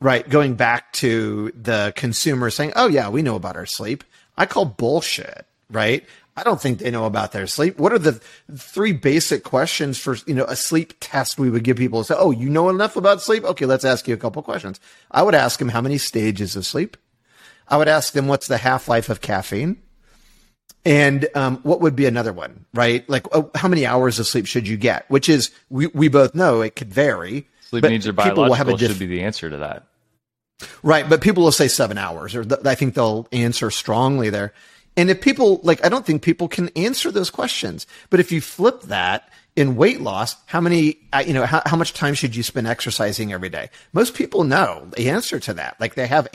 right, 0.00 0.28
going 0.28 0.54
back 0.54 0.92
to 0.94 1.52
the 1.52 1.92
consumer 1.96 2.50
saying, 2.50 2.72
"Oh 2.76 2.88
yeah, 2.88 3.08
we 3.08 3.22
know 3.22 3.36
about 3.36 3.56
our 3.56 3.66
sleep," 3.66 4.04
I 4.36 4.46
call 4.46 4.64
bullshit, 4.64 5.46
right? 5.70 6.04
I 6.36 6.42
don't 6.42 6.60
think 6.60 6.78
they 6.78 6.90
know 6.90 7.06
about 7.06 7.32
their 7.32 7.46
sleep. 7.46 7.78
What 7.78 7.92
are 7.92 7.98
the 7.98 8.20
three 8.54 8.92
basic 8.92 9.42
questions 9.42 9.98
for 9.98 10.16
you 10.26 10.34
know 10.34 10.44
a 10.44 10.56
sleep 10.56 10.94
test 11.00 11.38
we 11.38 11.50
would 11.50 11.64
give 11.64 11.78
people? 11.78 12.04
Say, 12.04 12.14
"Oh, 12.16 12.30
you 12.30 12.50
know 12.50 12.68
enough 12.68 12.96
about 12.96 13.22
sleep? 13.22 13.44
Okay, 13.44 13.64
let's 13.64 13.84
ask 13.84 14.06
you 14.06 14.14
a 14.14 14.18
couple 14.18 14.42
questions." 14.42 14.78
I 15.10 15.22
would 15.22 15.34
ask 15.34 15.58
them 15.58 15.70
how 15.70 15.80
many 15.80 15.98
stages 15.98 16.54
of 16.56 16.66
sleep. 16.66 16.96
I 17.68 17.76
would 17.76 17.88
ask 17.88 18.12
them 18.12 18.28
what's 18.28 18.46
the 18.46 18.58
half 18.58 18.88
life 18.88 19.08
of 19.08 19.20
caffeine. 19.20 19.82
And 20.84 21.26
um, 21.34 21.56
what 21.64 21.80
would 21.80 21.96
be 21.96 22.06
another 22.06 22.32
one, 22.32 22.64
right? 22.72 23.08
Like, 23.10 23.26
oh, 23.32 23.50
how 23.56 23.66
many 23.66 23.84
hours 23.84 24.20
of 24.20 24.26
sleep 24.28 24.46
should 24.46 24.68
you 24.68 24.76
get? 24.76 25.04
Which 25.10 25.28
is, 25.28 25.50
we, 25.68 25.88
we 25.88 26.06
both 26.06 26.32
know 26.32 26.60
it 26.60 26.76
could 26.76 26.94
vary. 26.94 27.48
Sleep 27.62 27.82
but 27.82 27.90
needs 27.90 28.06
are 28.06 28.12
people 28.12 28.44
will 28.44 28.54
have 28.54 28.68
a 28.68 28.70
biological 28.70 28.76
diff- 28.76 28.90
should 28.96 29.08
be 29.08 29.16
the 29.16 29.24
answer 29.24 29.50
to 29.50 29.56
that. 29.56 29.88
Right, 30.84 31.08
but 31.08 31.20
people 31.20 31.42
will 31.42 31.50
say 31.50 31.66
seven 31.66 31.98
hours, 31.98 32.36
or 32.36 32.44
th- 32.44 32.64
I 32.64 32.76
think 32.76 32.94
they'll 32.94 33.26
answer 33.32 33.70
strongly 33.72 34.30
there. 34.30 34.54
And 34.96 35.10
if 35.10 35.20
people 35.20 35.60
like, 35.62 35.84
I 35.84 35.88
don't 35.88 36.06
think 36.06 36.22
people 36.22 36.48
can 36.48 36.70
answer 36.70 37.10
those 37.10 37.30
questions. 37.30 37.86
But 38.10 38.20
if 38.20 38.32
you 38.32 38.40
flip 38.40 38.82
that 38.82 39.30
in 39.54 39.76
weight 39.76 40.00
loss, 40.00 40.36
how 40.46 40.60
many, 40.60 40.98
uh, 41.12 41.24
you 41.26 41.32
know, 41.32 41.46
how, 41.46 41.62
how 41.64 41.76
much 41.76 41.94
time 41.94 42.14
should 42.14 42.36
you 42.36 42.42
spend 42.42 42.66
exercising 42.66 43.32
every 43.32 43.48
day? 43.48 43.70
Most 43.92 44.14
people 44.14 44.44
know 44.44 44.88
the 44.96 45.10
answer 45.10 45.40
to 45.40 45.54
that. 45.54 45.78
Like 45.80 45.94
they 45.94 46.06
have, 46.06 46.28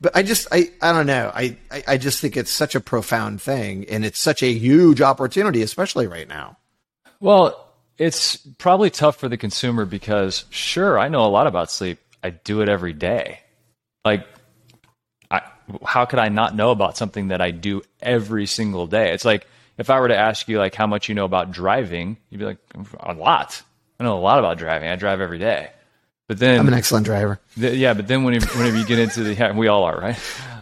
but 0.00 0.16
I 0.16 0.22
just, 0.22 0.48
I, 0.52 0.70
I 0.80 0.92
don't 0.92 1.06
know. 1.06 1.32
I, 1.34 1.56
I, 1.70 1.84
I 1.88 1.96
just 1.98 2.20
think 2.20 2.36
it's 2.36 2.50
such 2.50 2.74
a 2.74 2.80
profound 2.80 3.40
thing, 3.40 3.86
and 3.88 4.04
it's 4.04 4.20
such 4.20 4.42
a 4.42 4.52
huge 4.52 5.00
opportunity, 5.00 5.62
especially 5.62 6.06
right 6.06 6.28
now. 6.28 6.56
Well, 7.20 7.72
it's 7.96 8.36
probably 8.36 8.90
tough 8.90 9.16
for 9.16 9.28
the 9.28 9.36
consumer 9.36 9.84
because, 9.84 10.44
sure, 10.50 10.98
I 10.98 11.08
know 11.08 11.24
a 11.24 11.28
lot 11.28 11.46
about 11.46 11.70
sleep. 11.70 11.98
I 12.22 12.30
do 12.30 12.60
it 12.60 12.68
every 12.68 12.92
day. 12.92 13.40
Like, 14.04 14.26
how 15.84 16.04
could 16.04 16.18
I 16.18 16.28
not 16.28 16.54
know 16.56 16.70
about 16.70 16.96
something 16.96 17.28
that 17.28 17.40
I 17.40 17.50
do 17.50 17.82
every 18.00 18.46
single 18.46 18.86
day? 18.86 19.12
It's 19.12 19.24
like 19.24 19.46
if 19.76 19.90
I 19.90 20.00
were 20.00 20.08
to 20.08 20.16
ask 20.16 20.48
you 20.48 20.58
like 20.58 20.74
how 20.74 20.86
much 20.86 21.08
you 21.08 21.14
know 21.14 21.24
about 21.24 21.50
driving, 21.50 22.16
you'd 22.30 22.38
be 22.38 22.44
like 22.44 22.58
a 23.00 23.14
lot. 23.14 23.62
I 24.00 24.04
know 24.04 24.18
a 24.18 24.20
lot 24.20 24.38
about 24.38 24.58
driving. 24.58 24.88
I 24.88 24.96
drive 24.96 25.20
every 25.20 25.38
day. 25.38 25.70
But 26.28 26.38
then 26.38 26.60
I'm 26.60 26.68
an 26.68 26.74
excellent 26.74 27.06
driver. 27.06 27.40
th- 27.58 27.74
yeah, 27.76 27.94
but 27.94 28.06
then 28.06 28.22
when 28.22 28.34
you, 28.34 28.40
whenever 28.40 28.76
you 28.76 28.84
get 28.84 28.98
into 28.98 29.22
the 29.24 29.34
yeah, 29.34 29.52
we 29.52 29.66
all 29.68 29.84
are, 29.84 29.98
right? 29.98 30.18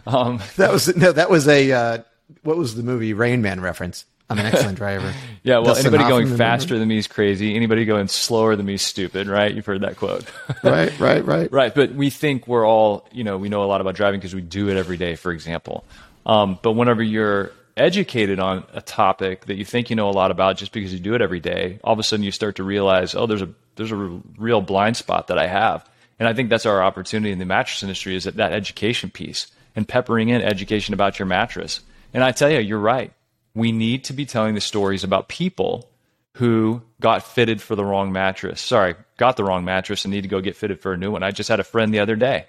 Um, 0.06 0.40
That 0.56 0.72
was 0.72 0.94
no, 0.96 1.10
that 1.12 1.28
was 1.28 1.48
a 1.48 1.72
uh, 1.72 1.98
what 2.42 2.56
was 2.56 2.76
the 2.76 2.82
movie 2.84 3.12
Rain 3.14 3.42
Man 3.42 3.60
reference? 3.60 4.04
I'm 4.28 4.38
an 4.38 4.46
excellent 4.46 4.76
driver. 4.76 5.12
yeah, 5.42 5.56
well, 5.56 5.66
Dustin 5.66 5.86
anybody 5.86 6.02
Hoffman, 6.02 6.10
going 6.10 6.24
remember? 6.24 6.44
faster 6.44 6.78
than 6.78 6.88
me 6.88 6.98
is 6.98 7.06
crazy. 7.06 7.54
Anybody 7.54 7.84
going 7.84 8.08
slower 8.08 8.56
than 8.56 8.66
me 8.66 8.74
is 8.74 8.82
stupid, 8.82 9.28
right? 9.28 9.54
You've 9.54 9.66
heard 9.66 9.82
that 9.82 9.96
quote. 9.96 10.24
right, 10.64 10.98
right, 10.98 11.24
right. 11.24 11.52
Right, 11.52 11.74
but 11.74 11.92
we 11.92 12.10
think 12.10 12.48
we're 12.48 12.66
all, 12.66 13.08
you 13.12 13.22
know, 13.22 13.38
we 13.38 13.48
know 13.48 13.62
a 13.62 13.66
lot 13.66 13.80
about 13.80 13.94
driving 13.94 14.18
because 14.18 14.34
we 14.34 14.40
do 14.40 14.68
it 14.68 14.76
every 14.76 14.96
day, 14.96 15.14
for 15.14 15.30
example. 15.30 15.84
Um, 16.24 16.58
but 16.62 16.72
whenever 16.72 17.02
you're 17.02 17.52
educated 17.76 18.40
on 18.40 18.64
a 18.72 18.80
topic 18.80 19.46
that 19.46 19.56
you 19.56 19.64
think 19.64 19.90
you 19.90 19.96
know 19.96 20.08
a 20.08 20.10
lot 20.10 20.30
about 20.30 20.56
just 20.56 20.72
because 20.72 20.92
you 20.92 20.98
do 20.98 21.14
it 21.14 21.22
every 21.22 21.40
day, 21.40 21.78
all 21.84 21.92
of 21.92 21.98
a 21.98 22.02
sudden 22.02 22.24
you 22.24 22.32
start 22.32 22.56
to 22.56 22.64
realize, 22.64 23.14
oh, 23.14 23.26
there's 23.26 23.42
a 23.42 23.48
there's 23.76 23.92
a 23.92 24.20
real 24.38 24.62
blind 24.62 24.96
spot 24.96 25.26
that 25.28 25.38
I 25.38 25.46
have, 25.46 25.88
and 26.18 26.28
I 26.28 26.32
think 26.32 26.48
that's 26.48 26.66
our 26.66 26.82
opportunity 26.82 27.30
in 27.30 27.38
the 27.38 27.44
mattress 27.44 27.82
industry 27.82 28.16
is 28.16 28.24
that, 28.24 28.36
that 28.36 28.52
education 28.52 29.10
piece 29.10 29.48
and 29.76 29.86
peppering 29.86 30.30
in 30.30 30.40
education 30.40 30.94
about 30.94 31.18
your 31.18 31.26
mattress. 31.26 31.80
And 32.14 32.24
I 32.24 32.32
tell 32.32 32.50
you, 32.50 32.58
you're 32.60 32.78
right. 32.78 33.12
We 33.56 33.72
need 33.72 34.04
to 34.04 34.12
be 34.12 34.26
telling 34.26 34.54
the 34.54 34.60
stories 34.60 35.02
about 35.02 35.28
people 35.28 35.90
who 36.34 36.82
got 37.00 37.22
fitted 37.22 37.62
for 37.62 37.74
the 37.74 37.86
wrong 37.86 38.12
mattress. 38.12 38.60
Sorry, 38.60 38.94
got 39.16 39.38
the 39.38 39.44
wrong 39.44 39.64
mattress 39.64 40.04
and 40.04 40.12
need 40.12 40.20
to 40.24 40.28
go 40.28 40.42
get 40.42 40.56
fitted 40.56 40.78
for 40.78 40.92
a 40.92 40.98
new 40.98 41.10
one. 41.10 41.22
I 41.22 41.30
just 41.30 41.48
had 41.48 41.58
a 41.58 41.64
friend 41.64 41.92
the 41.92 42.00
other 42.00 42.16
day. 42.16 42.44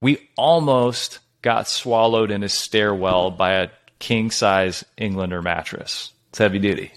We 0.00 0.30
almost 0.34 1.18
got 1.42 1.68
swallowed 1.68 2.30
in 2.30 2.40
his 2.40 2.54
stairwell 2.54 3.32
by 3.32 3.52
a 3.52 3.68
king 3.98 4.30
size 4.30 4.82
Englander 4.96 5.42
mattress. 5.42 6.14
It's 6.30 6.38
heavy 6.38 6.58
duty. 6.58 6.90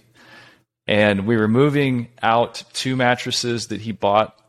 And 0.88 1.28
we 1.28 1.36
were 1.36 1.50
moving 1.50 2.08
out 2.24 2.64
two 2.72 2.96
mattresses 2.96 3.68
that 3.68 3.82
he 3.82 3.92
bought 3.92 4.40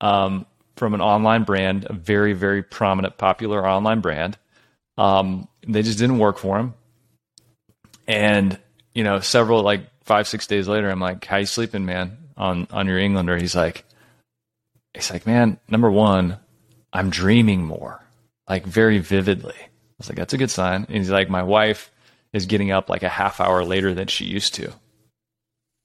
um, 0.00 0.46
from 0.76 0.94
an 0.94 1.02
online 1.02 1.44
brand, 1.44 1.86
a 1.90 1.92
very, 1.92 2.32
very 2.32 2.62
prominent, 2.62 3.18
popular 3.18 3.68
online 3.68 4.00
brand. 4.00 4.38
Um, 4.96 5.48
they 5.68 5.82
just 5.82 5.98
didn't 5.98 6.18
work 6.18 6.38
for 6.38 6.58
him. 6.58 6.72
And, 8.06 8.58
you 8.94 9.04
know, 9.04 9.20
several 9.20 9.62
like 9.62 9.86
five, 10.04 10.28
six 10.28 10.46
days 10.46 10.68
later, 10.68 10.90
I'm 10.90 11.00
like, 11.00 11.24
How 11.24 11.38
you 11.38 11.46
sleeping, 11.46 11.84
man, 11.84 12.18
on 12.36 12.68
on 12.70 12.86
your 12.86 12.98
Englander? 12.98 13.36
He's 13.36 13.54
like 13.54 13.84
he's 14.92 15.10
like, 15.10 15.26
Man, 15.26 15.58
number 15.68 15.90
one, 15.90 16.38
I'm 16.92 17.10
dreaming 17.10 17.64
more. 17.64 18.00
Like 18.48 18.64
very 18.64 18.98
vividly. 18.98 19.56
I 19.56 19.96
was 19.98 20.08
like, 20.08 20.18
That's 20.18 20.34
a 20.34 20.38
good 20.38 20.50
sign. 20.50 20.84
And 20.88 20.96
he's 20.96 21.10
like, 21.10 21.30
My 21.30 21.42
wife 21.42 21.90
is 22.32 22.46
getting 22.46 22.70
up 22.70 22.88
like 22.88 23.02
a 23.02 23.08
half 23.08 23.40
hour 23.40 23.64
later 23.64 23.94
than 23.94 24.08
she 24.08 24.24
used 24.24 24.54
to. 24.54 24.72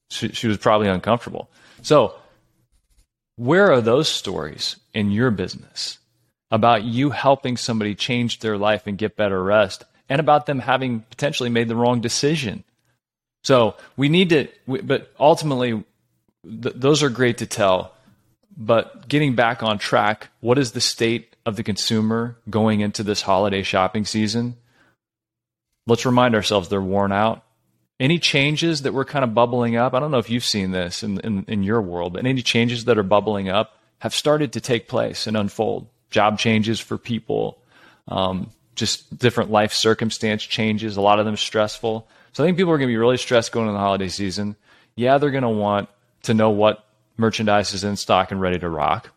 She 0.10 0.30
she 0.30 0.48
was 0.48 0.58
probably 0.58 0.88
uncomfortable. 0.88 1.50
So 1.82 2.16
where 3.40 3.72
are 3.72 3.80
those 3.80 4.10
stories 4.10 4.76
in 4.94 5.12
your 5.12 5.32
business 5.32 6.00
about 6.52 6.84
you 6.84 7.12
helping 7.12 7.56
somebody 7.56 7.96
change 7.96 8.40
their 8.40 8.58
life 8.58 8.86
and 8.86 8.98
get 8.98 9.16
better 9.16 9.42
rest 9.42 9.86
and 10.10 10.20
about 10.20 10.46
them 10.46 10.60
having 10.60 11.02
potentially 11.10 11.50
made 11.50 11.68
the 11.68 11.76
wrong 11.76 12.02
decision? 12.02 12.64
So 13.44 13.76
we 13.96 14.10
need 14.10 14.30
to, 14.30 14.48
but 14.68 15.14
ultimately, 15.20 15.84
th- 16.44 16.76
those 16.76 17.04
are 17.04 17.10
great 17.10 17.38
to 17.38 17.46
tell. 17.46 17.94
But 18.58 19.08
getting 19.08 19.36
back 19.36 19.64
on 19.64 19.78
track, 19.78 20.30
what 20.42 20.58
is 20.58 20.74
the 20.74 20.82
state 20.82 21.36
of 21.46 21.56
the 21.56 21.64
consumer 21.64 22.38
going 22.50 22.82
into 22.82 23.04
this 23.04 23.22
holiday 23.22 23.64
shopping 23.64 24.06
season? 24.06 24.58
Let's 25.88 26.06
remind 26.06 26.36
ourselves 26.36 26.68
they're 26.68 26.82
worn 26.82 27.12
out. 27.12 27.44
Any 28.00 28.20
changes 28.20 28.84
that 28.84 28.94
were 28.94 29.06
kind 29.06 29.24
of 29.24 29.34
bubbling 29.34 29.76
up, 29.76 29.94
I 29.94 30.00
don't 30.00 30.12
know 30.12 30.20
if 30.20 30.30
you've 30.30 30.46
seen 30.46 30.72
this 30.72 31.04
in, 31.04 31.20
in, 31.22 31.46
in 31.48 31.64
your 31.64 31.82
world, 31.82 32.14
but 32.14 32.26
any 32.26 32.42
changes 32.42 32.86
that 32.86 32.98
are 32.98 33.04
bubbling 33.04 33.50
up 33.50 33.78
have 34.00 34.14
started 34.14 34.54
to 34.54 34.62
take 34.62 34.88
place 34.88 35.28
and 35.28 35.36
unfold. 35.36 35.88
Job 36.10 36.40
changes 36.40 36.80
for 36.80 36.98
people, 36.98 37.62
um, 38.08 38.52
just 38.80 39.18
different 39.18 39.52
life 39.52 39.74
circumstance 39.74 40.44
changes, 40.44 40.98
a 40.98 41.02
lot 41.02 41.20
of 41.20 41.26
them 41.26 41.38
stressful. 41.38 42.08
So 42.34 42.44
I 42.44 42.48
think 42.48 42.58
people 42.58 42.72
are 42.72 42.78
going 42.78 42.88
to 42.88 42.92
be 42.94 42.98
really 42.98 43.18
stressed 43.18 43.52
going 43.52 43.68
into 43.68 43.74
the 43.74 43.80
holiday 43.80 44.08
season. 44.08 44.56
Yeah, 44.96 45.18
they're 45.18 45.32
going 45.32 45.44
to 45.44 45.50
want 45.50 45.90
to 46.24 46.34
know 46.34 46.50
what 46.50 46.86
merchandise 47.18 47.74
is 47.74 47.84
in 47.84 47.96
stock 47.96 48.32
and 48.32 48.42
ready 48.42 48.58
to 48.60 48.70
rock, 48.70 49.12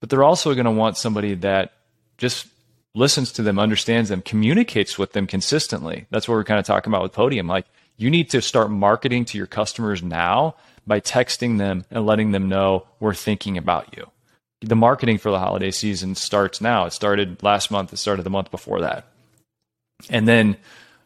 but 0.00 0.08
they're 0.08 0.24
also 0.24 0.54
going 0.54 0.64
to 0.64 0.70
want 0.70 0.96
somebody 0.96 1.34
that 1.34 1.72
just 2.16 2.46
listens 2.94 3.32
to 3.32 3.42
them, 3.42 3.58
understands 3.58 4.08
them, 4.08 4.22
communicates 4.22 4.98
with 4.98 5.12
them 5.12 5.26
consistently. 5.26 6.06
That's 6.10 6.28
what 6.28 6.34
we're 6.34 6.44
kind 6.44 6.60
of 6.60 6.66
talking 6.66 6.90
about 6.90 7.02
with 7.02 7.12
Podium. 7.12 7.46
Like 7.46 7.66
you 7.96 8.10
need 8.10 8.30
to 8.30 8.40
start 8.40 8.70
marketing 8.70 9.24
to 9.26 9.38
your 9.38 9.46
customers 9.46 10.02
now 10.02 10.54
by 10.86 11.00
texting 11.00 11.58
them 11.58 11.84
and 11.90 12.06
letting 12.06 12.32
them 12.32 12.48
know 12.48 12.86
we're 12.98 13.14
thinking 13.14 13.58
about 13.58 13.96
you. 13.96 14.10
The 14.60 14.76
marketing 14.76 15.18
for 15.18 15.30
the 15.30 15.38
holiday 15.38 15.70
season 15.70 16.14
starts 16.14 16.60
now. 16.60 16.86
It 16.86 16.92
started 16.92 17.42
last 17.42 17.70
month. 17.70 17.92
It 17.92 17.98
started 17.98 18.24
the 18.24 18.30
month 18.30 18.50
before 18.50 18.80
that. 18.80 19.06
And 20.10 20.26
then, 20.26 20.56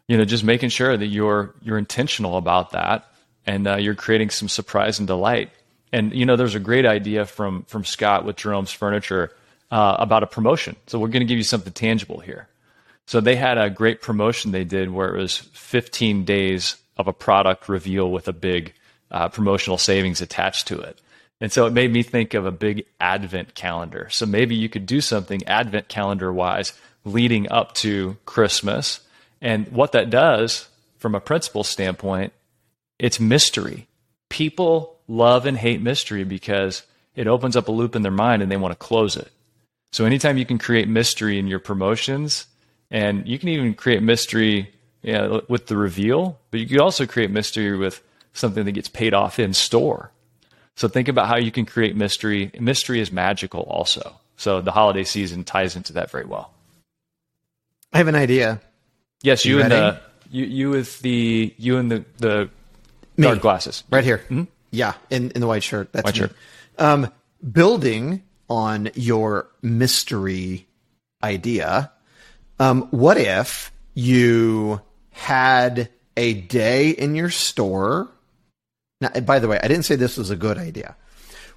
you 0.08 0.16
know, 0.16 0.24
just 0.24 0.44
making 0.44 0.70
sure 0.70 0.96
that 0.96 1.06
you're 1.06 1.54
you're 1.62 1.78
intentional 1.78 2.36
about 2.36 2.72
that 2.72 3.12
and 3.46 3.66
uh, 3.66 3.76
you're 3.76 3.94
creating 3.94 4.30
some 4.30 4.48
surprise 4.48 4.98
and 4.98 5.06
delight. 5.06 5.50
And 5.92 6.12
you 6.14 6.24
know, 6.24 6.36
there's 6.36 6.54
a 6.54 6.60
great 6.60 6.86
idea 6.86 7.26
from 7.26 7.64
from 7.64 7.84
Scott 7.84 8.24
with 8.24 8.36
Jerome's 8.36 8.72
Furniture 8.72 9.32
uh, 9.70 9.96
about 9.98 10.22
a 10.22 10.26
promotion. 10.26 10.76
So 10.86 10.98
we're 10.98 11.08
going 11.08 11.20
to 11.20 11.26
give 11.26 11.38
you 11.38 11.44
something 11.44 11.72
tangible 11.72 12.20
here. 12.20 12.48
So 13.06 13.20
they 13.20 13.36
had 13.36 13.58
a 13.58 13.68
great 13.68 14.00
promotion 14.00 14.52
they 14.52 14.64
did 14.64 14.90
where 14.90 15.14
it 15.14 15.18
was 15.18 15.38
15 15.38 16.24
days 16.24 16.76
of 16.96 17.08
a 17.08 17.12
product 17.12 17.68
reveal 17.68 18.10
with 18.10 18.28
a 18.28 18.32
big 18.32 18.74
uh, 19.10 19.28
promotional 19.28 19.78
savings 19.78 20.20
attached 20.20 20.68
to 20.68 20.80
it. 20.80 21.00
And 21.42 21.50
so 21.50 21.66
it 21.66 21.72
made 21.72 21.92
me 21.92 22.04
think 22.04 22.34
of 22.34 22.46
a 22.46 22.52
big 22.52 22.86
advent 23.00 23.56
calendar. 23.56 24.06
So 24.10 24.26
maybe 24.26 24.54
you 24.54 24.68
could 24.68 24.86
do 24.86 25.00
something 25.00 25.44
advent 25.48 25.88
calendar 25.88 26.32
wise 26.32 26.72
leading 27.04 27.50
up 27.50 27.74
to 27.74 28.16
Christmas. 28.26 29.00
And 29.40 29.66
what 29.72 29.90
that 29.90 30.08
does 30.08 30.68
from 30.98 31.16
a 31.16 31.20
principle 31.20 31.64
standpoint, 31.64 32.32
it's 33.00 33.18
mystery. 33.18 33.88
People 34.28 35.00
love 35.08 35.44
and 35.44 35.58
hate 35.58 35.82
mystery 35.82 36.22
because 36.22 36.84
it 37.16 37.26
opens 37.26 37.56
up 37.56 37.66
a 37.66 37.72
loop 37.72 37.96
in 37.96 38.02
their 38.02 38.12
mind 38.12 38.40
and 38.40 38.50
they 38.50 38.56
want 38.56 38.70
to 38.70 38.78
close 38.78 39.16
it. 39.16 39.32
So 39.90 40.04
anytime 40.04 40.38
you 40.38 40.46
can 40.46 40.58
create 40.58 40.86
mystery 40.86 41.40
in 41.40 41.48
your 41.48 41.58
promotions, 41.58 42.46
and 42.88 43.26
you 43.26 43.36
can 43.40 43.48
even 43.48 43.74
create 43.74 44.00
mystery 44.00 44.72
you 45.02 45.12
know, 45.14 45.42
with 45.48 45.66
the 45.66 45.76
reveal, 45.76 46.38
but 46.52 46.60
you 46.60 46.68
could 46.68 46.80
also 46.80 47.04
create 47.04 47.32
mystery 47.32 47.76
with 47.76 48.00
something 48.32 48.64
that 48.64 48.72
gets 48.72 48.88
paid 48.88 49.12
off 49.12 49.40
in 49.40 49.54
store. 49.54 50.12
So 50.76 50.88
think 50.88 51.08
about 51.08 51.28
how 51.28 51.36
you 51.36 51.50
can 51.50 51.66
create 51.66 51.94
mystery. 51.96 52.50
Mystery 52.58 53.00
is 53.00 53.12
magical 53.12 53.62
also. 53.62 54.14
So 54.36 54.60
the 54.60 54.72
holiday 54.72 55.04
season 55.04 55.44
ties 55.44 55.76
into 55.76 55.92
that 55.94 56.10
very 56.10 56.24
well. 56.24 56.52
I 57.92 57.98
have 57.98 58.08
an 58.08 58.14
idea. 58.14 58.60
Yes, 59.22 59.44
you, 59.44 59.56
You 59.58 59.62
and 59.62 59.70
the 59.72 60.00
you 60.30 60.44
you 60.46 60.70
with 60.70 61.00
the 61.00 61.54
you 61.58 61.76
and 61.76 61.90
the 61.90 62.04
the 62.18 62.48
Me. 63.16 63.24
dark 63.24 63.40
glasses. 63.40 63.84
right 63.90 64.02
here. 64.02 64.22
Yeah, 64.70 64.94
in, 65.10 65.30
in 65.32 65.40
the 65.42 65.46
white 65.46 65.62
shirt. 65.62 65.92
That's 65.92 66.04
White 66.04 66.14
me. 66.14 66.18
shirt. 66.20 66.32
Um, 66.78 67.10
building 67.52 68.22
on 68.48 68.90
your 68.94 69.48
mystery 69.60 70.66
idea, 71.22 71.92
um, 72.58 72.88
what 72.90 73.18
if 73.18 73.70
you 73.94 74.80
had 75.10 75.90
a 76.16 76.32
day 76.34 76.88
in 76.90 77.14
your 77.14 77.28
store? 77.30 78.08
Now, 79.02 79.10
by 79.20 79.40
the 79.40 79.48
way, 79.48 79.58
I 79.60 79.66
didn't 79.66 79.84
say 79.84 79.96
this 79.96 80.16
was 80.16 80.30
a 80.30 80.36
good 80.36 80.58
idea. 80.58 80.94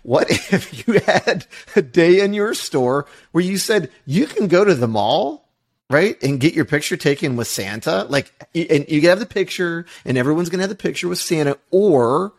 What 0.02 0.30
if 0.32 0.88
you 0.88 1.00
had 1.06 1.46
a 1.76 1.82
day 1.84 2.20
in 2.22 2.34
your 2.34 2.56
store 2.56 3.06
where 3.32 3.44
you 3.44 3.58
said 3.60 3.92
you 4.06 4.26
can 4.26 4.48
go 4.48 4.66
to 4.66 4.74
the 4.74 4.88
mall, 4.88 5.48
right, 5.90 6.22
and 6.24 6.40
get 6.40 6.56
your 6.56 6.66
picture 6.66 6.98
taken 6.98 7.36
with 7.36 7.48
Santa? 7.48 8.06
Like, 8.10 8.32
and 8.56 8.90
you 8.90 9.00
can 9.00 9.12
have 9.12 9.20
the 9.20 9.28
picture, 9.28 9.86
and 10.06 10.18
everyone's 10.18 10.50
going 10.50 10.58
to 10.58 10.64
have 10.64 10.70
the 10.70 10.76
picture 10.76 11.08
with 11.08 11.20
Santa, 11.20 11.60
or 11.70 12.34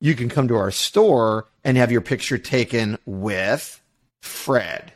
you 0.00 0.14
can 0.14 0.30
come 0.30 0.48
to 0.48 0.56
our 0.56 0.70
store 0.70 1.46
and 1.62 1.76
have 1.76 1.92
your 1.92 2.00
picture 2.00 2.38
taken 2.38 2.98
with 3.04 3.82
Fred. 4.22 4.90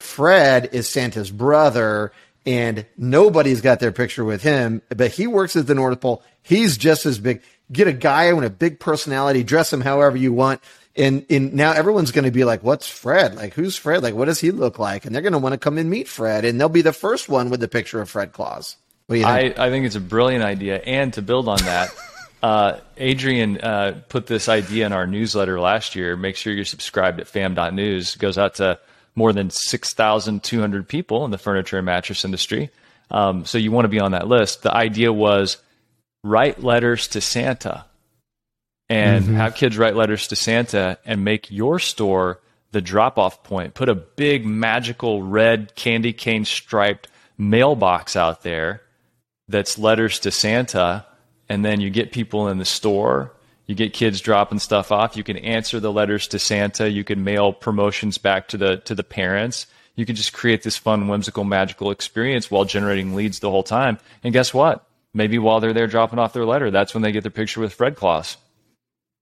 Fred 0.00 0.70
is 0.72 0.88
Santa's 0.88 1.30
brother, 1.30 2.10
and 2.44 2.86
nobody's 2.96 3.60
got 3.60 3.78
their 3.78 3.92
picture 3.92 4.24
with 4.24 4.42
him, 4.42 4.82
but 4.88 5.12
he 5.12 5.28
works 5.28 5.54
at 5.54 5.68
the 5.68 5.74
North 5.76 6.00
Pole. 6.00 6.24
He's 6.42 6.76
just 6.76 7.06
as 7.06 7.18
big. 7.20 7.42
Get 7.72 7.86
a 7.86 7.92
guy 7.92 8.32
with 8.32 8.44
a 8.44 8.50
big 8.50 8.80
personality, 8.80 9.44
dress 9.44 9.72
him 9.72 9.80
however 9.80 10.16
you 10.16 10.32
want. 10.32 10.60
And, 10.96 11.24
and 11.30 11.54
now 11.54 11.72
everyone's 11.72 12.10
going 12.10 12.24
to 12.24 12.30
be 12.30 12.44
like, 12.44 12.64
what's 12.64 12.88
Fred? 12.88 13.36
Like, 13.36 13.54
who's 13.54 13.76
Fred? 13.76 14.02
Like, 14.02 14.14
what 14.14 14.24
does 14.24 14.40
he 14.40 14.50
look 14.50 14.78
like? 14.78 15.04
And 15.04 15.14
they're 15.14 15.22
going 15.22 15.32
to 15.32 15.38
want 15.38 15.52
to 15.52 15.58
come 15.58 15.78
and 15.78 15.88
meet 15.88 16.08
Fred, 16.08 16.44
and 16.44 16.60
they'll 16.60 16.68
be 16.68 16.82
the 16.82 16.92
first 16.92 17.28
one 17.28 17.48
with 17.48 17.60
the 17.60 17.68
picture 17.68 18.00
of 18.00 18.10
Fred 18.10 18.32
Claus. 18.32 18.76
What 19.06 19.14
do 19.14 19.20
you 19.20 19.26
think? 19.26 19.58
I, 19.58 19.66
I 19.66 19.70
think 19.70 19.86
it's 19.86 19.96
a 19.96 20.00
brilliant 20.00 20.44
idea. 20.44 20.80
And 20.80 21.12
to 21.14 21.22
build 21.22 21.48
on 21.48 21.58
that, 21.58 21.90
uh, 22.42 22.78
Adrian 22.96 23.60
uh, 23.60 24.00
put 24.08 24.26
this 24.26 24.48
idea 24.48 24.84
in 24.84 24.92
our 24.92 25.06
newsletter 25.06 25.60
last 25.60 25.94
year. 25.94 26.16
Make 26.16 26.36
sure 26.36 26.52
you're 26.52 26.64
subscribed 26.64 27.20
at 27.20 27.28
fam.news. 27.28 28.16
It 28.16 28.18
goes 28.18 28.36
out 28.36 28.56
to 28.56 28.78
more 29.14 29.32
than 29.32 29.50
6,200 29.50 30.88
people 30.88 31.24
in 31.24 31.30
the 31.30 31.38
furniture 31.38 31.78
and 31.78 31.86
mattress 31.86 32.24
industry. 32.24 32.70
Um, 33.10 33.44
so 33.44 33.58
you 33.58 33.72
want 33.72 33.84
to 33.84 33.88
be 33.88 34.00
on 34.00 34.12
that 34.12 34.28
list. 34.28 34.62
The 34.62 34.74
idea 34.74 35.12
was 35.12 35.56
write 36.22 36.62
letters 36.62 37.08
to 37.08 37.20
Santa 37.20 37.84
and 38.88 39.24
Mm-hmm. 39.24 39.34
have 39.36 39.54
kids 39.54 39.78
write 39.78 39.94
letters 39.96 40.26
to 40.28 40.36
Santa 40.36 40.98
and 41.04 41.24
make 41.24 41.50
your 41.50 41.78
store 41.78 42.40
the 42.72 42.80
drop 42.80 43.18
off 43.18 43.42
point. 43.42 43.74
Put 43.74 43.88
a 43.88 43.94
big 43.94 44.44
magical 44.44 45.22
red 45.22 45.74
candy 45.74 46.12
cane 46.12 46.44
striped 46.44 47.08
mailbox 47.38 48.16
out 48.16 48.42
there 48.42 48.82
that's 49.48 49.78
letters 49.78 50.20
to 50.20 50.30
Santa, 50.30 51.04
and 51.48 51.64
then 51.64 51.80
you 51.80 51.90
get 51.90 52.12
people 52.12 52.48
in 52.48 52.58
the 52.58 52.64
store. 52.64 53.32
You 53.66 53.74
get 53.74 53.92
kids 53.92 54.20
dropping 54.20 54.58
stuff 54.58 54.90
off. 54.92 55.16
You 55.16 55.24
can 55.24 55.36
answer 55.38 55.80
the 55.80 55.92
letters 55.92 56.26
to 56.28 56.38
Santa. 56.38 56.90
You 56.90 57.04
can 57.04 57.22
mail 57.24 57.52
promotions 57.52 58.18
back 58.18 58.48
to 58.48 58.56
the 58.56 58.76
to 58.78 58.94
the 58.94 59.04
parents. 59.04 59.66
You 59.96 60.06
can 60.06 60.16
just 60.16 60.32
create 60.32 60.62
this 60.62 60.76
fun, 60.76 61.08
whimsical, 61.08 61.44
magical 61.44 61.90
experience 61.90 62.50
while 62.50 62.64
generating 62.64 63.14
leads 63.14 63.38
the 63.40 63.50
whole 63.50 63.62
time. 63.62 63.98
And 64.24 64.32
guess 64.32 64.52
what? 64.54 64.84
Maybe 65.12 65.38
while 65.38 65.60
they're 65.60 65.72
there 65.72 65.86
dropping 65.86 66.18
off 66.18 66.32
their 66.32 66.46
letter, 66.46 66.70
that's 66.70 66.94
when 66.94 67.02
they 67.02 67.12
get 67.12 67.22
their 67.22 67.30
picture 67.30 67.60
with 67.60 67.72
Fred 67.74 67.96
Claus, 67.96 68.36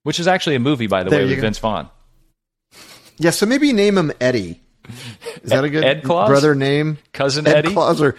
which 0.03 0.20
is 0.20 0.27
actually 0.27 0.57
a 0.57 0.61
movie, 0.61 0.87
by 0.87 1.03
the 1.03 1.11
There 1.11 1.20
way, 1.20 1.27
with 1.31 1.37
go. 1.37 1.42
Vince 1.42 1.59
Vaughn. 1.59 1.88
yeah, 3.16 3.31
so 3.31 3.46
maybe 3.46 3.72
name 3.72 3.96
him 3.96 4.12
Eddie. 4.20 4.61
Is 5.42 5.51
that 5.51 5.64
a 5.64 5.70
good 5.70 5.85
Ed 5.85 6.03
Claus? 6.05 6.29
brother 6.29 6.55
name? 6.55 6.98
Cousin 7.12 7.46
Ed 7.46 7.57
Eddie? 7.57 7.72
Claus 7.74 8.01
or 8.01 8.16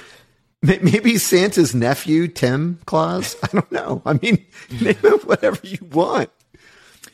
maybe 0.61 1.17
Santa's 1.17 1.73
nephew, 1.73 2.27
Tim 2.27 2.79
Claus. 2.85 3.35
I 3.43 3.47
don't 3.47 3.71
know. 3.71 4.01
I 4.05 4.13
mean, 4.13 4.45
name 4.81 4.95
him 4.95 5.19
whatever 5.25 5.59
you 5.63 5.79
want, 5.91 6.29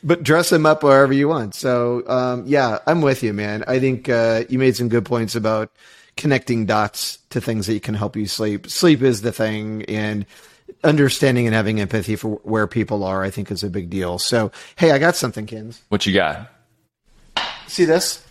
but 0.02 0.22
dress 0.22 0.52
him 0.52 0.66
up 0.66 0.82
wherever 0.82 1.12
you 1.12 1.28
want. 1.28 1.54
So, 1.54 2.02
um, 2.06 2.44
yeah, 2.46 2.78
I'm 2.86 3.02
with 3.02 3.22
you, 3.22 3.32
man. 3.32 3.64
I 3.66 3.78
think 3.78 4.08
uh, 4.08 4.44
you 4.48 4.58
made 4.58 4.76
some 4.76 4.88
good 4.88 5.04
points 5.04 5.34
about 5.34 5.70
connecting 6.16 6.66
dots 6.66 7.18
to 7.36 7.40
things 7.40 7.66
that 7.66 7.82
can 7.82 7.94
help 7.94 8.16
you 8.16 8.26
sleep. 8.26 8.66
Sleep 8.66 9.02
is 9.02 9.22
the 9.22 9.32
thing, 9.32 9.84
and 9.84 10.26
understanding 10.82 11.46
and 11.46 11.54
having 11.54 11.80
empathy 11.80 12.16
for 12.16 12.36
where 12.42 12.66
people 12.66 13.04
are, 13.04 13.22
I 13.22 13.30
think, 13.30 13.50
is 13.50 13.62
a 13.62 13.70
big 13.70 13.88
deal. 13.90 14.18
So, 14.18 14.50
hey, 14.76 14.90
I 14.90 14.98
got 14.98 15.16
something, 15.16 15.46
Kins. 15.46 15.80
What 15.88 16.06
you 16.06 16.14
got? 16.14 16.50
See 17.66 17.84
this? 17.84 18.22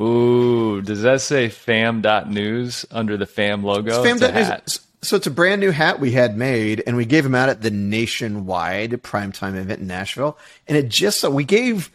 Ooh, 0.00 0.80
does 0.82 1.02
that 1.02 1.20
say 1.20 1.48
fam.news 1.48 2.86
under 2.90 3.16
the 3.16 3.26
fam 3.26 3.64
logo? 3.64 4.02
Fam 4.02 4.16
It's 4.16 4.22
a 4.22 4.32
Dot 4.32 4.66
News- 4.66 4.80
So 5.02 5.16
it's 5.16 5.26
a 5.26 5.30
brand 5.30 5.60
new 5.60 5.70
hat 5.70 6.00
we 6.00 6.12
had 6.12 6.36
made, 6.36 6.82
and 6.86 6.96
we 6.96 7.04
gave 7.04 7.24
them 7.24 7.34
out 7.34 7.48
at 7.48 7.62
the 7.62 7.70
nationwide 7.70 8.92
primetime 9.02 9.56
event 9.56 9.80
in 9.80 9.86
Nashville. 9.86 10.38
And 10.66 10.76
it 10.76 10.88
just 10.88 11.20
so 11.20 11.30
we 11.30 11.44
gave, 11.44 11.90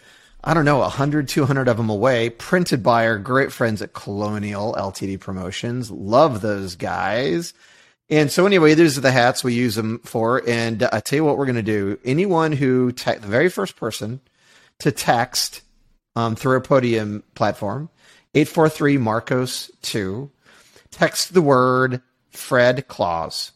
I 0.45 0.53
don't 0.53 0.65
know, 0.65 0.79
100, 0.79 1.29
200 1.29 1.69
of 1.69 1.77
them 1.77 1.89
away, 1.89 2.29
printed 2.29 2.83
by 2.83 3.07
our 3.07 3.17
great 3.17 3.53
friends 3.53 3.81
at 3.81 3.93
Colonial 3.93 4.75
LTD 4.77 5.21
Promotions. 5.21 5.89
Love 5.89 6.41
those 6.41 6.75
guys. 6.75 7.53
And 8.09 8.29
so 8.29 8.45
anyway, 8.45 8.73
these 8.73 8.97
are 8.97 9.01
the 9.01 9.11
hats 9.11 9.41
we 9.41 9.53
use 9.53 9.75
them 9.75 9.99
for. 10.03 10.43
And 10.45 10.83
uh, 10.83 10.89
I 10.91 10.99
tell 10.99 11.15
you 11.15 11.23
what, 11.23 11.37
we're 11.37 11.45
going 11.45 11.55
to 11.55 11.61
do. 11.61 11.97
Anyone 12.03 12.51
who 12.51 12.91
te- 12.91 13.15
the 13.15 13.27
very 13.27 13.47
first 13.47 13.77
person 13.77 14.19
to 14.79 14.91
text 14.91 15.61
um, 16.17 16.35
through 16.35 16.57
a 16.57 16.61
podium 16.61 17.23
platform, 17.35 17.89
843 18.35 18.97
Marcos 18.97 19.71
2, 19.83 20.29
text 20.91 21.33
the 21.33 21.41
word 21.41 22.01
Fred 22.31 22.89
Claus, 22.89 23.53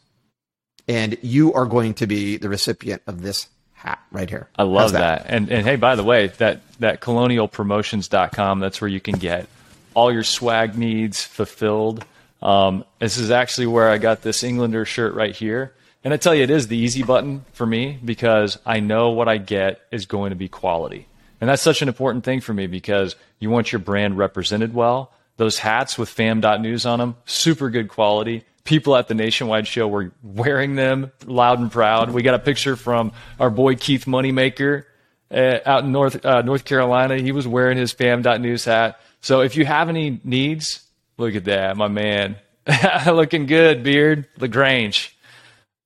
and 0.88 1.18
you 1.20 1.52
are 1.52 1.66
going 1.66 1.92
to 1.94 2.06
be 2.06 2.38
the 2.38 2.48
recipient 2.48 3.02
of 3.06 3.20
this 3.20 3.48
hat 3.78 4.00
right 4.10 4.28
here. 4.28 4.48
I 4.56 4.64
love 4.64 4.90
How's 4.90 4.92
that. 4.92 5.26
And 5.28 5.50
and 5.50 5.66
hey, 5.66 5.76
by 5.76 5.94
the 5.94 6.04
way, 6.04 6.28
that 6.38 6.60
that 6.80 7.00
colonialpromotions.com, 7.00 8.60
that's 8.60 8.80
where 8.80 8.88
you 8.88 9.00
can 9.00 9.16
get 9.18 9.46
all 9.94 10.12
your 10.12 10.24
swag 10.24 10.76
needs 10.76 11.24
fulfilled. 11.24 12.04
Um, 12.42 12.84
this 13.00 13.16
is 13.16 13.30
actually 13.30 13.66
where 13.66 13.88
I 13.88 13.98
got 13.98 14.22
this 14.22 14.44
Englander 14.44 14.84
shirt 14.84 15.14
right 15.14 15.34
here. 15.34 15.74
And 16.04 16.14
I 16.14 16.16
tell 16.16 16.34
you, 16.34 16.44
it 16.44 16.50
is 16.50 16.68
the 16.68 16.76
easy 16.76 17.02
button 17.02 17.44
for 17.52 17.66
me 17.66 17.98
because 18.04 18.58
I 18.64 18.78
know 18.80 19.10
what 19.10 19.28
I 19.28 19.38
get 19.38 19.80
is 19.90 20.06
going 20.06 20.30
to 20.30 20.36
be 20.36 20.48
quality. 20.48 21.08
And 21.40 21.50
that's 21.50 21.62
such 21.62 21.82
an 21.82 21.88
important 21.88 22.24
thing 22.24 22.40
for 22.40 22.54
me 22.54 22.66
because 22.66 23.16
you 23.40 23.50
want 23.50 23.72
your 23.72 23.80
brand 23.80 24.16
represented 24.16 24.72
well. 24.72 25.12
Those 25.38 25.58
hats 25.58 25.96
with 25.96 26.08
fam.news 26.08 26.84
on 26.84 26.98
them, 26.98 27.16
super 27.24 27.70
good 27.70 27.88
quality. 27.88 28.44
People 28.64 28.96
at 28.96 29.08
the 29.08 29.14
nationwide 29.14 29.66
show 29.66 29.88
were 29.88 30.12
wearing 30.22 30.74
them 30.74 31.10
loud 31.24 31.60
and 31.60 31.72
proud. 31.72 32.10
We 32.10 32.22
got 32.22 32.34
a 32.34 32.38
picture 32.40 32.76
from 32.76 33.12
our 33.40 33.48
boy 33.48 33.76
Keith 33.76 34.04
Moneymaker 34.04 34.84
uh, 35.30 35.58
out 35.64 35.84
in 35.84 35.92
North 35.92 36.26
uh, 36.26 36.42
North 36.42 36.64
Carolina. 36.64 37.16
He 37.18 37.32
was 37.32 37.46
wearing 37.46 37.78
his 37.78 37.92
fam.news 37.92 38.64
hat. 38.64 39.00
So 39.20 39.40
if 39.40 39.56
you 39.56 39.64
have 39.64 39.88
any 39.88 40.20
needs, 40.24 40.82
look 41.16 41.34
at 41.34 41.44
that, 41.44 41.76
my 41.76 41.88
man. 41.88 42.36
Looking 43.06 43.46
good, 43.46 43.82
beard. 43.82 44.26
Lagrange. 44.38 45.16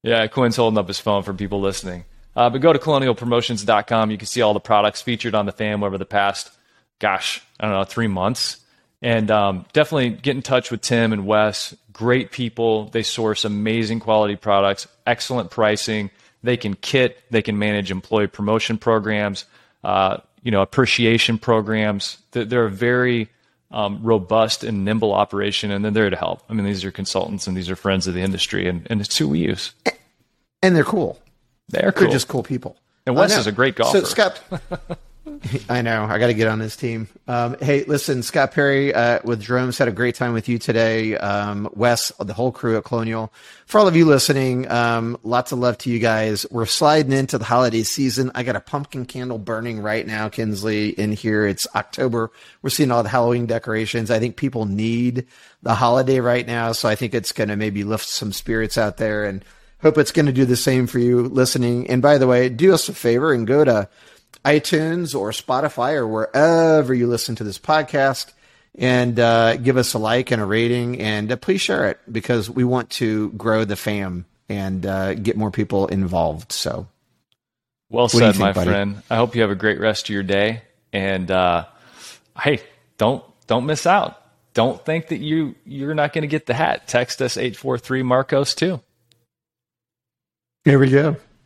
Yeah, 0.03 0.27
Quinn's 0.27 0.57
holding 0.57 0.79
up 0.79 0.89
his 0.89 0.99
phone 0.99 1.23
for 1.23 1.33
people 1.33 1.61
listening. 1.61 2.05
Uh, 2.35 2.51
but 2.51 2.61
go 2.61 2.73
to 2.73 2.79
colonialpromotions.com. 2.79 4.11
You 4.11 4.19
can 4.19 4.27
see 4.27 4.41
all 4.41 4.55
the 4.55 4.61
products 4.61 5.03
featured 5.03 5.35
on 5.35 5.47
the 5.47 5.53
fam 5.53 5.83
over 5.85 5.99
the 5.99 6.07
past, 6.07 6.51
gosh, 6.99 7.43
I 7.61 7.67
don't 7.67 7.75
know, 7.75 7.85
three 7.85 8.09
months. 8.09 8.62
And 9.03 9.31
um, 9.31 9.67
definitely 9.73 10.11
get 10.11 10.37
in 10.37 10.43
touch 10.43 10.71
with 10.71 10.81
Tim 10.81 11.13
and 11.13 11.27
Wes. 11.27 11.75
Great 11.93 12.31
people. 12.31 12.87
They 12.87 13.03
source 13.03 13.45
amazing 13.45 14.01
quality 14.01 14.37
products, 14.37 14.87
excellent 15.07 15.51
pricing. 15.51 16.11
They 16.45 16.57
can 16.57 16.75
kit, 16.75 17.21
they 17.31 17.43
can 17.43 17.59
manage 17.59 17.91
employee 17.91 18.29
promotion 18.29 18.79
programs, 18.79 19.45
uh, 19.85 20.19
you 20.43 20.51
know, 20.51 20.63
appreciation 20.63 21.39
programs. 21.39 22.19
They're, 22.31 22.45
they're 22.45 22.67
a 22.67 22.71
very 22.71 23.29
um, 23.73 24.01
robust 24.03 24.65
and 24.65 24.85
nimble 24.85 25.13
operation, 25.13 25.71
and 25.71 25.85
then 25.85 25.93
they're 25.93 26.05
there 26.05 26.11
to 26.11 26.17
help. 26.17 26.43
I 26.49 26.53
mean, 26.53 26.65
these 26.65 26.85
are 26.85 26.93
consultants 26.93 27.47
and 27.47 27.57
these 27.57 27.71
are 27.71 27.77
friends 27.77 28.07
of 28.07 28.15
the 28.15 28.21
industry, 28.21 28.69
and, 28.69 28.87
and 28.91 29.01
it's 29.01 29.17
who 29.17 29.29
we 29.29 29.41
use. 29.41 29.73
And 30.63 30.77
they're 30.77 30.85
cool. 30.85 31.21
They're 31.69 31.91
cool. 31.91 32.03
They're 32.05 32.13
just 32.13 32.29
cool 32.29 32.43
people. 32.43 32.77
And 33.07 33.17
Wes 33.17 33.37
is 33.37 33.47
a 33.47 33.53
great 33.53 33.75
golfer. 33.75 34.01
So 34.01 34.05
Scott, 34.05 34.41
I 35.69 35.83
know 35.83 36.05
I 36.05 36.19
got 36.19 36.29
to 36.29 36.35
get 36.35 36.49
on 36.49 36.59
this 36.59 36.75
team. 36.75 37.09
Um, 37.29 37.57
hey, 37.61 37.85
listen, 37.85 38.23
Scott 38.23 38.53
Perry 38.53 38.93
uh, 38.93 39.21
with 39.25 39.41
Jerome's 39.41 39.79
had 39.79 39.87
a 39.87 39.93
great 39.93 40.17
time 40.17 40.33
with 40.33 40.49
you 40.49 40.59
today. 40.59 41.17
Um, 41.17 41.69
Wes, 41.75 42.11
the 42.19 42.33
whole 42.33 42.51
crew 42.51 42.77
at 42.77 42.85
Colonial. 42.85 43.33
For 43.67 43.79
all 43.79 43.87
of 43.87 43.95
you 43.95 44.05
listening, 44.05 44.69
um, 44.71 45.17
lots 45.23 45.53
of 45.53 45.61
love 45.61 45.79
to 45.79 45.91
you 45.91 46.01
guys. 46.01 46.45
We're 46.51 46.67
sliding 46.67 47.13
into 47.13 47.39
the 47.39 47.45
holiday 47.45 47.85
season. 47.85 48.33
I 48.35 48.43
got 48.43 48.57
a 48.57 48.61
pumpkin 48.61 49.07
candle 49.07 49.39
burning 49.39 49.81
right 49.81 50.07
now, 50.07 50.29
Kinsley, 50.29 50.89
in 50.91 51.13
here. 51.13 51.47
It's 51.47 51.69
October. 51.75 52.33
We're 52.63 52.71
seeing 52.71 52.91
all 52.91 53.03
the 53.03 53.09
Halloween 53.09 53.47
decorations. 53.47 54.11
I 54.11 54.19
think 54.19 54.37
people 54.37 54.65
need 54.65 55.27
the 55.63 55.75
holiday 55.75 56.19
right 56.19 56.47
now, 56.47 56.73
so 56.73 56.89
I 56.89 56.97
think 56.97 57.15
it's 57.15 57.33
going 57.33 57.49
to 57.49 57.57
maybe 57.57 57.85
lift 57.85 58.09
some 58.09 58.33
spirits 58.33 58.77
out 58.77 58.97
there 58.97 59.25
and. 59.25 59.45
Hope 59.81 59.99
it's 59.99 60.13
going 60.13 60.27
to 60.27 60.33
do 60.33 60.45
the 60.45 60.55
same 60.55 60.87
for 60.87 61.01
you 61.01 61.23
listening. 61.23 61.91
And 61.91 62.01
by 62.01 62.17
the 62.17 62.29
way, 62.29 62.49
do 62.49 62.73
us 62.73 62.89
a 62.89 62.95
favor 62.95 63.33
and 63.33 63.49
go 63.49 63.65
to 63.65 63.89
iTunes 64.45 65.15
or 65.19 65.31
Spotify 65.31 65.95
or 65.95 66.07
wherever 66.07 66.93
you 66.93 67.07
listen 67.07 67.35
to 67.37 67.45
this 67.45 67.59
podcast 67.59 68.33
and 68.77 69.19
uh, 69.21 69.57
give 69.57 69.77
us 69.77 69.95
a 69.95 69.99
like 69.99 70.31
and 70.31 70.41
a 70.43 70.45
rating 70.45 71.01
and 71.01 71.31
uh, 71.31 71.37
please 71.37 71.61
share 71.61 71.89
it 71.91 72.01
because 72.11 72.49
we 72.51 72.65
want 72.65 72.91
to 72.91 73.31
grow 73.33 73.65
the 73.65 73.77
fam 73.77 74.25
and 74.49 74.85
uh, 74.87 75.15
get 75.15 75.37
more 75.37 75.51
people 75.51 75.87
involved. 75.87 76.53
So, 76.53 76.89
Well 77.91 78.09
do 78.09 78.17
you 78.17 78.21
said, 78.25 78.33
think, 78.33 78.41
my 78.41 78.53
buddy? 78.53 78.71
friend. 78.71 79.03
I 79.11 79.17
hope 79.17 79.35
you 79.37 79.43
have 79.43 79.51
a 79.51 79.55
great 79.57 79.79
rest 79.79 80.07
of 80.07 80.11
your 80.11 80.23
day. 80.23 80.63
And 80.93 81.31
uh, 81.31 81.67
hey, 82.41 82.61
don't 82.99 83.25
don't 83.47 83.67
miss 83.67 83.87
out. 83.87 84.19
Don't 84.55 84.85
think 84.85 85.09
that 85.09 85.19
you 85.19 85.55
you're 85.65 85.95
not 85.95 86.13
going 86.13 86.23
to 86.23 86.29
get 86.29 86.47
the 86.47 86.55
hat. 86.55 86.87
Text 86.89 87.23
us 87.23 87.37
eight 87.37 87.57
four 87.57 87.79
three 87.79 88.03
Marcos 88.03 88.55
too. 88.55 88.81
here 90.65 90.79
we 90.79 90.91
go. 90.91 91.17